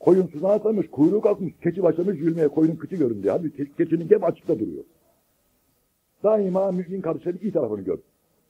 Koyun 0.00 0.26
sudan 0.26 0.50
atlamış, 0.50 0.90
kuyruğu 0.90 1.20
kalkmış, 1.20 1.52
keçi 1.62 1.82
başlamış 1.82 2.18
yürümeye, 2.18 2.48
koyunun 2.48 2.76
kıçı 2.76 2.96
göründü. 2.96 3.28
Halbuki 3.28 3.56
ke 3.56 3.72
keçinin 3.84 4.10
hep 4.10 4.24
açıkta 4.24 4.58
duruyor. 4.58 4.84
Daima 6.24 6.72
mümin 6.72 7.00
kardeşlerin 7.00 7.38
iyi 7.42 7.52
tarafını 7.52 7.80
gör. 7.80 7.98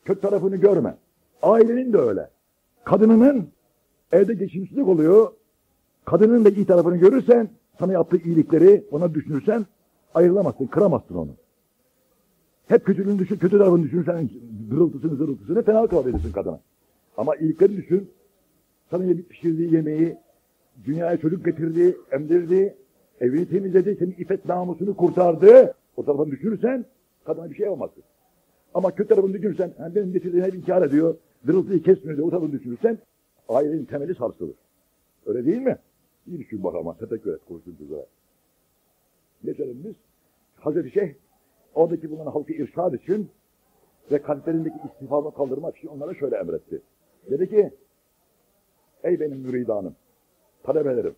Kötü 0.04 0.20
tarafını 0.20 0.56
görme. 0.56 0.96
Ailenin 1.42 1.92
de 1.92 1.98
öyle. 1.98 2.30
Kadınının 2.84 3.48
evde 4.12 4.34
geçimsizlik 4.34 4.88
oluyor. 4.88 5.32
Kadının 6.04 6.44
da 6.44 6.48
iyi 6.48 6.66
tarafını 6.66 6.96
görürsen, 6.96 7.48
sana 7.78 7.92
yaptığı 7.92 8.16
iyilikleri 8.16 8.84
ona 8.90 9.14
düşünürsen 9.14 9.66
ayrılamazsın, 10.14 10.66
kıramazsın 10.66 11.14
onu. 11.14 11.30
Hep 12.68 12.86
kötülüğünü 12.86 13.18
düşün, 13.18 13.36
kötü 13.36 13.58
tarafını 13.58 13.82
düşünürsen 13.82 14.30
zırıltısını 14.70 15.16
zırıltısını 15.16 15.62
fena 15.62 15.86
kalabilirsin 15.86 16.32
kadına. 16.32 16.60
Ama 17.16 17.36
iyilikleri 17.36 17.76
düşün. 17.76 18.10
Sana 18.90 19.04
pişirdiği 19.28 19.74
yemeği, 19.74 20.16
dünyaya 20.84 21.16
çocuk 21.16 21.44
getirdi, 21.44 21.96
emdirdi, 22.12 22.76
evini 23.20 23.48
temizledi, 23.48 23.96
senin 23.98 24.14
iffet 24.18 24.44
namusunu 24.44 24.96
kurtardı. 24.96 25.74
O 25.96 26.04
tarafını 26.04 26.30
düşünürsen 26.30 26.84
kadına 27.24 27.50
bir 27.50 27.54
şey 27.54 27.64
yapamazsın. 27.64 28.02
Ama 28.74 28.90
kötü 28.90 29.08
tarafını 29.08 29.32
düşünürsen, 29.32 29.72
yani 29.78 29.94
benim 29.94 30.12
getirdiğine 30.12 30.48
inkar 30.48 30.86
ediyor, 30.86 31.16
zırıltıyı 31.44 31.82
kesmiyor 31.82 32.16
diye 32.16 32.26
o 32.26 32.30
tarafını 32.30 32.52
düşünürsen 32.52 32.98
ailenin 33.48 33.84
temeli 33.84 34.14
sarsılır. 34.14 34.54
Öyle 35.26 35.46
değil 35.46 35.62
mi? 35.62 35.78
İyi 36.26 36.38
düşün 36.38 36.64
bak 36.64 36.74
ama 36.74 36.96
teşekkür 36.96 37.34
et 37.34 37.40
konuştuğun 37.48 37.76
üzere. 37.80 38.06
Geçelim 39.44 39.84
biz. 39.84 39.94
Hazreti 40.56 40.90
Şeyh 40.90 41.14
oradaki 41.74 42.10
bulunan 42.10 42.30
halkı 42.30 42.52
irşad 42.52 42.94
için 42.94 43.30
ve 44.10 44.22
kalplerindeki 44.22 44.76
istifamı 44.92 45.34
kaldırmak 45.34 45.76
için 45.76 45.88
onlara 45.88 46.14
şöyle 46.14 46.36
emretti. 46.36 46.82
Dedi 47.30 47.48
ki 47.50 47.70
ey 49.02 49.20
benim 49.20 49.38
müridanım, 49.38 49.96
talebelerim, 50.62 51.14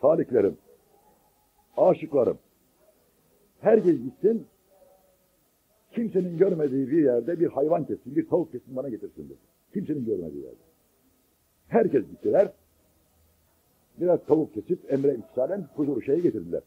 saliklerim, 0.00 0.58
aşıklarım 1.76 2.38
herkes 3.60 4.02
gitsin 4.02 4.46
kimsenin 5.92 6.38
görmediği 6.38 6.90
bir 6.90 7.04
yerde 7.04 7.40
bir 7.40 7.46
hayvan 7.46 7.84
kessin, 7.84 8.16
bir 8.16 8.28
tavuk 8.28 8.52
kessin 8.52 8.76
bana 8.76 8.88
getirsin 8.88 9.28
dedi. 9.28 9.38
Kimsenin 9.72 10.04
görmediği 10.04 10.44
yerde. 10.44 10.56
Herkes 11.68 12.08
gittiler. 12.08 12.52
Biraz 14.00 14.20
tavuk 14.26 14.54
kesip 14.54 14.92
emre 14.92 15.14
imtisalen 15.14 15.68
huzuru 15.74 16.02
şeye 16.02 16.18
getirdiler. 16.18 16.62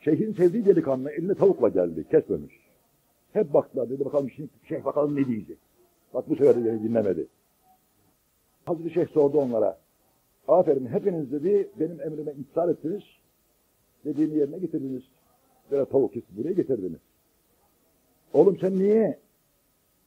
Şeyhin 0.00 0.32
sevdiği 0.32 0.64
delikanlı 0.64 1.10
eline 1.10 1.34
tavukla 1.34 1.68
geldi, 1.68 2.06
kesmemiş. 2.10 2.54
Hep 3.32 3.54
baktılar 3.54 3.90
dedi 3.90 4.04
bakalım 4.04 4.30
şimdi 4.30 4.48
şeyh 4.68 4.84
bakalım 4.84 5.16
ne 5.16 5.26
diyecek. 5.26 5.58
Bak 6.14 6.28
bu 6.28 6.36
sefer 6.36 6.64
de 6.64 6.82
dinlemedi. 6.82 7.26
Hazreti 8.64 8.90
Şeyh 8.90 9.08
sordu 9.08 9.38
onlara. 9.38 9.78
Aferin 10.48 10.86
hepiniz 10.86 11.32
dedi 11.32 11.68
benim 11.80 12.00
emrime 12.00 12.32
imtisal 12.32 12.70
ettiniz. 12.70 13.02
Dediğimi 14.04 14.38
yerine 14.38 14.58
getirdiniz. 14.58 15.02
Böyle 15.70 15.84
tavuk 15.84 16.12
kesip 16.12 16.36
buraya 16.36 16.52
getirdiniz. 16.52 17.00
Oğlum 18.32 18.58
sen 18.60 18.78
niye? 18.78 19.18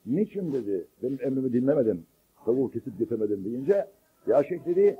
Niçin 0.05 0.53
dedi 0.53 0.87
benim 1.03 1.19
emrimi 1.21 1.53
dinlemedin. 1.53 2.05
Tavuğu 2.45 2.71
kesip 2.71 2.99
getirmedin 2.99 3.45
deyince 3.45 3.87
ya 4.27 4.43
şeyh 4.43 4.65
dedi 4.65 4.97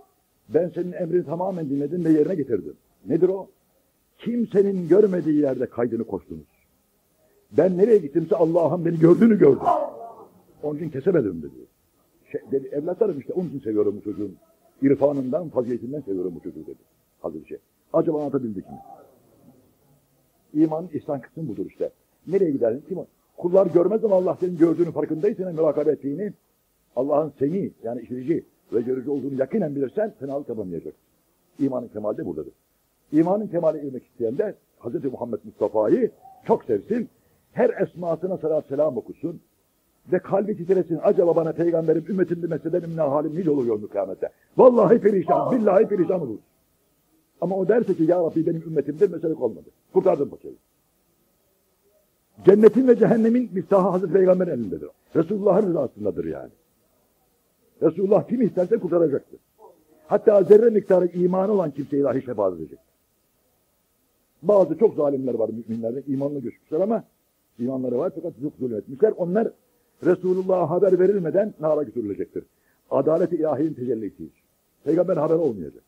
ben 0.49 0.69
senin 0.75 0.91
emrini 0.91 1.25
tamamen 1.25 1.69
dinledim 1.69 2.05
ve 2.05 2.09
yerine 2.09 2.35
getirdim. 2.35 2.73
Nedir 3.05 3.29
o? 3.29 3.47
Kimsenin 4.17 4.87
görmediği 4.87 5.41
yerde 5.41 5.65
kaydını 5.65 6.03
koştunuz. 6.03 6.47
Ben 7.57 7.77
nereye 7.77 7.97
gittimse 7.97 8.35
Allah'ın 8.35 8.85
beni 8.85 8.99
gördüğünü 8.99 9.39
gördüm. 9.39 9.67
Onun 10.63 10.77
için 10.77 10.89
kesemedim 10.89 11.41
dedi. 11.41 11.67
Şey, 12.31 12.41
dedi 12.51 12.67
evlatlarım 12.67 13.19
işte 13.19 13.33
onun 13.33 13.49
için 13.49 13.59
seviyorum 13.59 13.95
bu 13.97 14.01
çocuğun. 14.01 14.35
İrfanından, 14.81 15.49
faziletinden 15.49 16.01
seviyorum 16.01 16.35
bu 16.35 16.39
çocuğu 16.39 16.65
dedi. 16.65 16.79
Hazreti 17.21 17.47
Şeyh. 17.47 17.59
Acaba 17.93 18.19
anlatabildik 18.19 18.65
mi? 18.69 18.77
İmanın 20.53 20.89
ihsan 20.93 21.21
kısmı 21.21 21.47
budur 21.47 21.65
işte. 21.65 21.91
Nereye 22.27 22.51
gider? 22.51 22.77
Kim? 22.87 22.97
Kullar 23.37 23.67
görmez 23.67 24.03
ama 24.03 24.15
Allah 24.15 24.37
senin 24.39 24.57
gördüğünü 24.57 24.91
farkındaysan, 24.91 25.53
mürakabe 25.53 25.91
ettiğini, 25.91 26.33
Allah'ın 26.95 27.33
seni 27.39 27.71
yani 27.83 28.01
işitici 28.01 28.45
ve 28.73 28.81
görücü 28.81 29.09
olduğunu 29.09 29.39
yakinen 29.39 29.75
bilirsen 29.75 30.13
fenalık 30.19 30.49
yapamayacaksın. 30.49 31.01
İmanın 31.59 31.87
kemali 31.87 32.17
de 32.17 32.25
buradadır. 32.25 32.53
İmanın 33.11 33.47
kemale 33.47 33.87
ermek 33.87 34.03
isteyen 34.05 34.37
de 34.37 34.55
Hz. 34.79 35.03
Muhammed 35.03 35.39
Mustafa'yı 35.43 36.11
çok 36.47 36.63
sevsin, 36.63 37.09
her 37.51 37.69
esmasına 37.81 38.37
salat 38.37 38.65
selam 38.65 38.97
okusun 38.97 39.41
ve 40.11 40.19
kalbi 40.19 40.57
titresin. 40.57 40.99
Acaba 41.03 41.35
bana 41.35 41.51
peygamberim 41.51 42.05
ümmetim 42.09 42.43
bilmese 42.43 42.73
benim 42.73 42.97
ne 42.97 43.01
halim 43.01 43.35
nice 43.35 43.51
olur 43.51 43.65
yolunu 43.65 43.87
kıyamette. 43.87 44.29
Vallahi 44.57 44.99
perişan, 44.99 45.51
billahi 45.51 45.87
perişan 45.87 46.21
olur. 46.21 46.37
Ama 47.41 47.55
o 47.55 47.67
derse 47.67 47.95
ki 47.95 48.03
ya 48.03 48.17
Rabbi 48.17 48.45
benim 48.45 48.61
ümmetimdir 48.61 49.11
mesele 49.11 49.33
olmadı. 49.33 49.69
Kurtardım 49.93 50.29
paçayı. 50.29 50.55
Cennetin 52.45 52.87
ve 52.87 52.95
cehennemin 52.95 53.49
miftahı 53.53 53.89
Hazreti 53.89 54.13
Peygamber'in 54.13 54.51
elindedir. 54.51 54.89
Resulullah'ın 55.15 55.67
rızasındadır 55.67 56.25
yani. 56.25 56.51
Resulullah 57.81 58.27
kim 58.27 58.41
isterse 58.41 58.77
kurtaracaktır. 58.77 59.39
Hatta 60.07 60.43
zerre 60.43 60.69
miktarı 60.69 61.05
imanı 61.05 61.51
olan 61.51 61.71
kimseyi 61.71 62.03
dahi 62.03 62.25
şefaat 62.25 62.53
edecek. 62.53 62.79
Bazı 64.41 64.77
çok 64.77 64.95
zalimler 64.95 65.33
var 65.33 65.49
müminlerde 65.49 66.03
imanla 66.07 66.39
göçmüşler 66.39 66.79
ama 66.79 67.03
imanları 67.59 67.97
var 67.97 68.11
fakat 68.15 68.33
çok 68.41 68.53
zulüm 68.55 68.77
etmişler. 68.77 69.13
Onlar 69.17 69.47
Resulullah'a 70.05 70.69
haber 70.69 70.99
verilmeden 70.99 71.53
nara 71.59 71.83
götürülecektir. 71.83 72.43
Adalet-i 72.91 73.35
ilahinin 73.35 73.73
tecellisi. 73.73 74.23
Peygamber 74.83 75.17
haber 75.17 75.35
olmayacak. 75.35 75.83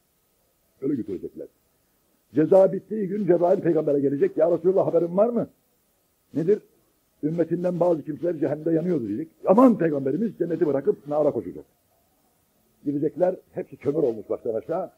Öyle 0.82 0.96
götürecekler. 0.96 1.48
Ceza 2.36 2.74
bittiği 2.74 3.08
gün 3.08 3.28
Cebrail 3.28 3.62
peygambere 3.62 4.00
gelecek. 4.00 4.38
Ya 4.38 4.52
Resulullah 4.52 4.88
haberin 4.88 5.18
var 5.18 5.30
mı? 5.30 5.48
Nedir? 6.34 6.60
Ümmetinden 7.26 7.80
bazı 7.80 8.04
kimseler 8.04 8.40
cehennemde 8.40 8.72
yanıyordu 8.72 9.08
diyecek. 9.08 9.28
Aman 9.46 9.78
peygamberimiz 9.78 10.38
cenneti 10.38 10.68
bırakıp 10.68 11.08
nara 11.08 11.32
koşacak. 11.32 11.66
Gidecekler 12.86 13.36
hepsi 13.52 13.78
kömür 13.78 14.04
olmuş 14.04 14.30
baştan 14.30 14.54
aşağı. 14.54 14.92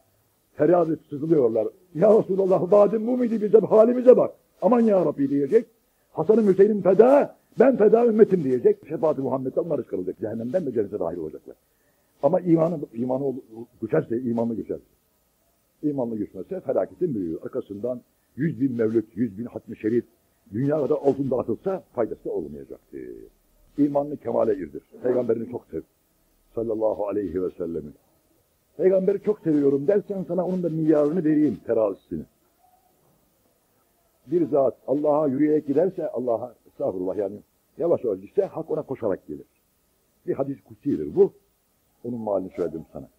Feryat 0.53 0.87
edip 0.87 0.99
sızılıyorlar. 1.09 1.67
Ya 1.95 2.19
Resulallah 2.19 2.71
vaadin 2.71 3.07
bu 3.07 3.17
muydu 3.17 3.41
bize 3.41 3.57
halimize 3.57 4.17
bak. 4.17 4.31
Aman 4.61 4.79
ya 4.79 5.05
Rabbi 5.05 5.29
diyecek. 5.29 5.65
Hasan'ın 6.11 6.47
Hüseyin'in 6.47 6.81
feda, 6.81 7.35
ben 7.59 7.77
feda 7.77 8.05
ümmetim 8.05 8.43
diyecek. 8.43 8.77
Şefaat-i 8.89 9.21
Muhammed'den 9.21 9.61
onlar 9.61 9.83
çıkarılacak. 9.83 10.19
Cehennemden 10.19 10.65
de 10.65 10.73
cennete 10.73 10.99
dahil 10.99 11.17
olacaklar. 11.17 11.55
Ama 12.23 12.39
imanı, 12.39 12.79
imanı 12.93 13.33
güçerse, 13.81 14.21
imanlı 14.21 14.55
güçerse. 14.55 14.83
İmanlı 15.83 16.17
güçmezse 16.17 16.59
felaketin 16.59 17.15
büyüğü. 17.15 17.39
Arkasından 17.43 18.01
yüz 18.35 18.61
bin 18.61 18.77
mevlüt, 18.77 19.05
yüz 19.15 19.37
bin 19.37 19.45
hatmi 19.45 19.77
şerif, 19.77 20.05
dünyada 20.53 20.95
altın 20.95 21.31
dağıtılsa 21.31 21.83
faydası 21.93 22.31
olmayacaktır. 22.31 23.01
İmanlı 23.77 24.17
kemale 24.17 24.55
irdir. 24.55 24.83
Peygamberini 25.03 25.51
çok 25.51 25.65
sev. 25.71 25.81
Sallallahu 26.55 27.07
aleyhi 27.07 27.43
ve 27.43 27.49
sellemin. 27.51 27.93
Peygamberi 28.77 29.23
çok 29.23 29.39
seviyorum 29.39 29.87
dersen 29.87 30.25
sana 30.27 30.45
onun 30.45 30.63
da 30.63 30.69
milyarını 30.69 31.23
vereyim 31.25 31.57
terazisini. 31.65 32.23
Bir 34.27 34.47
zat 34.47 34.77
Allah'a 34.87 35.27
yürüyerek 35.27 35.67
giderse 35.67 36.09
Allah'a 36.09 36.55
estağfurullah 36.67 37.17
yani 37.17 37.39
yavaş 37.77 38.03
yavaş 38.03 38.19
gitse 38.19 38.45
hak 38.45 38.71
ona 38.71 38.81
koşarak 38.81 39.27
gelir. 39.27 39.45
Bir 40.27 40.33
hadis 40.33 40.63
kutsidir 40.63 41.15
bu. 41.15 41.33
Onun 42.03 42.19
malini 42.19 42.51
söyledim 42.55 42.85
sana. 42.93 43.09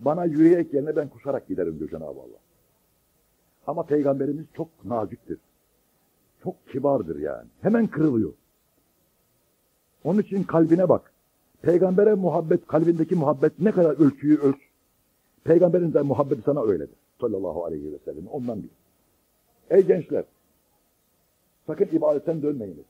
Bana 0.00 0.24
yürüyerek 0.24 0.74
yerine 0.74 0.96
ben 0.96 1.08
koşarak 1.08 1.48
giderim 1.48 1.78
diyor 1.78 1.90
Cenab-ı 1.90 2.20
Allah. 2.20 2.40
Ama 3.66 3.82
peygamberimiz 3.82 4.46
çok 4.54 4.84
naziktir. 4.84 5.38
Çok 6.46 6.68
kibardır 6.68 7.18
yani. 7.18 7.48
Hemen 7.62 7.86
kırılıyor. 7.86 8.32
Onun 10.04 10.20
için 10.20 10.42
kalbine 10.42 10.88
bak. 10.88 11.12
Peygambere 11.62 12.14
muhabbet, 12.14 12.66
kalbindeki 12.66 13.14
muhabbet 13.14 13.58
ne 13.58 13.72
kadar 13.72 13.90
ölçüyü 13.90 14.38
ölç. 14.38 14.56
Peygamberin 15.44 15.94
de 15.94 16.02
muhabbeti 16.02 16.42
sana 16.42 16.62
öyledir. 16.62 16.96
Sallallahu 17.20 17.64
aleyhi 17.64 17.92
ve 17.92 17.98
sellem. 18.04 18.26
Ondan 18.26 18.62
bil. 18.62 18.68
Ey 19.70 19.86
gençler! 19.86 20.24
Sakın 21.66 21.88
ibadetten 21.96 22.42
dönmeyiniz. 22.42 22.84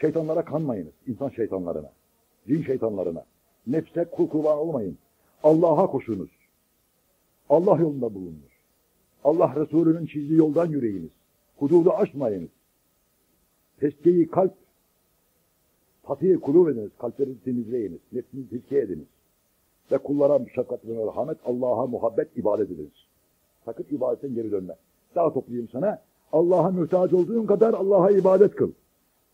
Şeytanlara 0.00 0.44
kanmayınız. 0.44 0.92
insan 1.06 1.28
şeytanlarına. 1.28 1.90
Cin 2.46 2.62
şeytanlarına. 2.62 3.24
Nefse 3.66 4.04
kul 4.04 4.28
kurban 4.28 4.58
olmayın. 4.58 4.98
Allah'a 5.42 5.86
koşunuz. 5.86 6.30
Allah 7.48 7.76
yolunda 7.78 8.14
bulununuz. 8.14 8.54
Allah 9.24 9.54
Resulü'nün 9.56 10.06
çizdiği 10.06 10.38
yoldan 10.38 10.66
yürüyiniz. 10.66 11.10
Hududu 11.56 11.92
aşmayınız. 11.92 12.50
Teskeyi 13.80 14.28
kalp, 14.28 14.54
tatıyı 16.02 16.40
kulub 16.40 16.68
ediniz. 16.68 16.90
Kalplerinizi 16.98 17.44
temizleyiniz. 17.44 18.00
Nefsinizi 18.12 18.50
tezkiye 18.50 18.80
ediniz. 18.80 19.06
Ve 19.92 19.98
kullara 19.98 20.38
şefkat 20.54 20.86
ve 20.86 21.04
merhamet, 21.04 21.38
Allah'a 21.44 21.86
muhabbet, 21.86 22.36
ibadet 22.36 22.70
ediniz. 22.70 22.92
Sakın 23.64 23.86
ibadetten 23.90 24.34
geri 24.34 24.50
dönme. 24.52 24.74
Daha 25.14 25.32
toplayayım 25.32 25.68
sana. 25.72 26.02
Allah'a 26.32 26.70
mühtaç 26.70 27.12
olduğun 27.12 27.46
kadar 27.46 27.74
Allah'a 27.74 28.10
ibadet 28.10 28.54
kıl. 28.54 28.72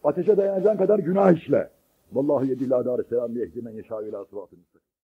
Ateşe 0.05 0.37
dayanacağın 0.37 0.77
kadar 0.77 0.99
günah 0.99 1.33
işle. 1.33 1.71
Vallahi 2.13 2.49
yedillâ 2.49 2.85
dâre 2.85 3.03
selam 3.03 3.37
yehdi 3.37 3.63
men 3.63 3.73
yeşâ 3.73 4.03
ilâ 4.03 4.25
sıratın 4.25 4.59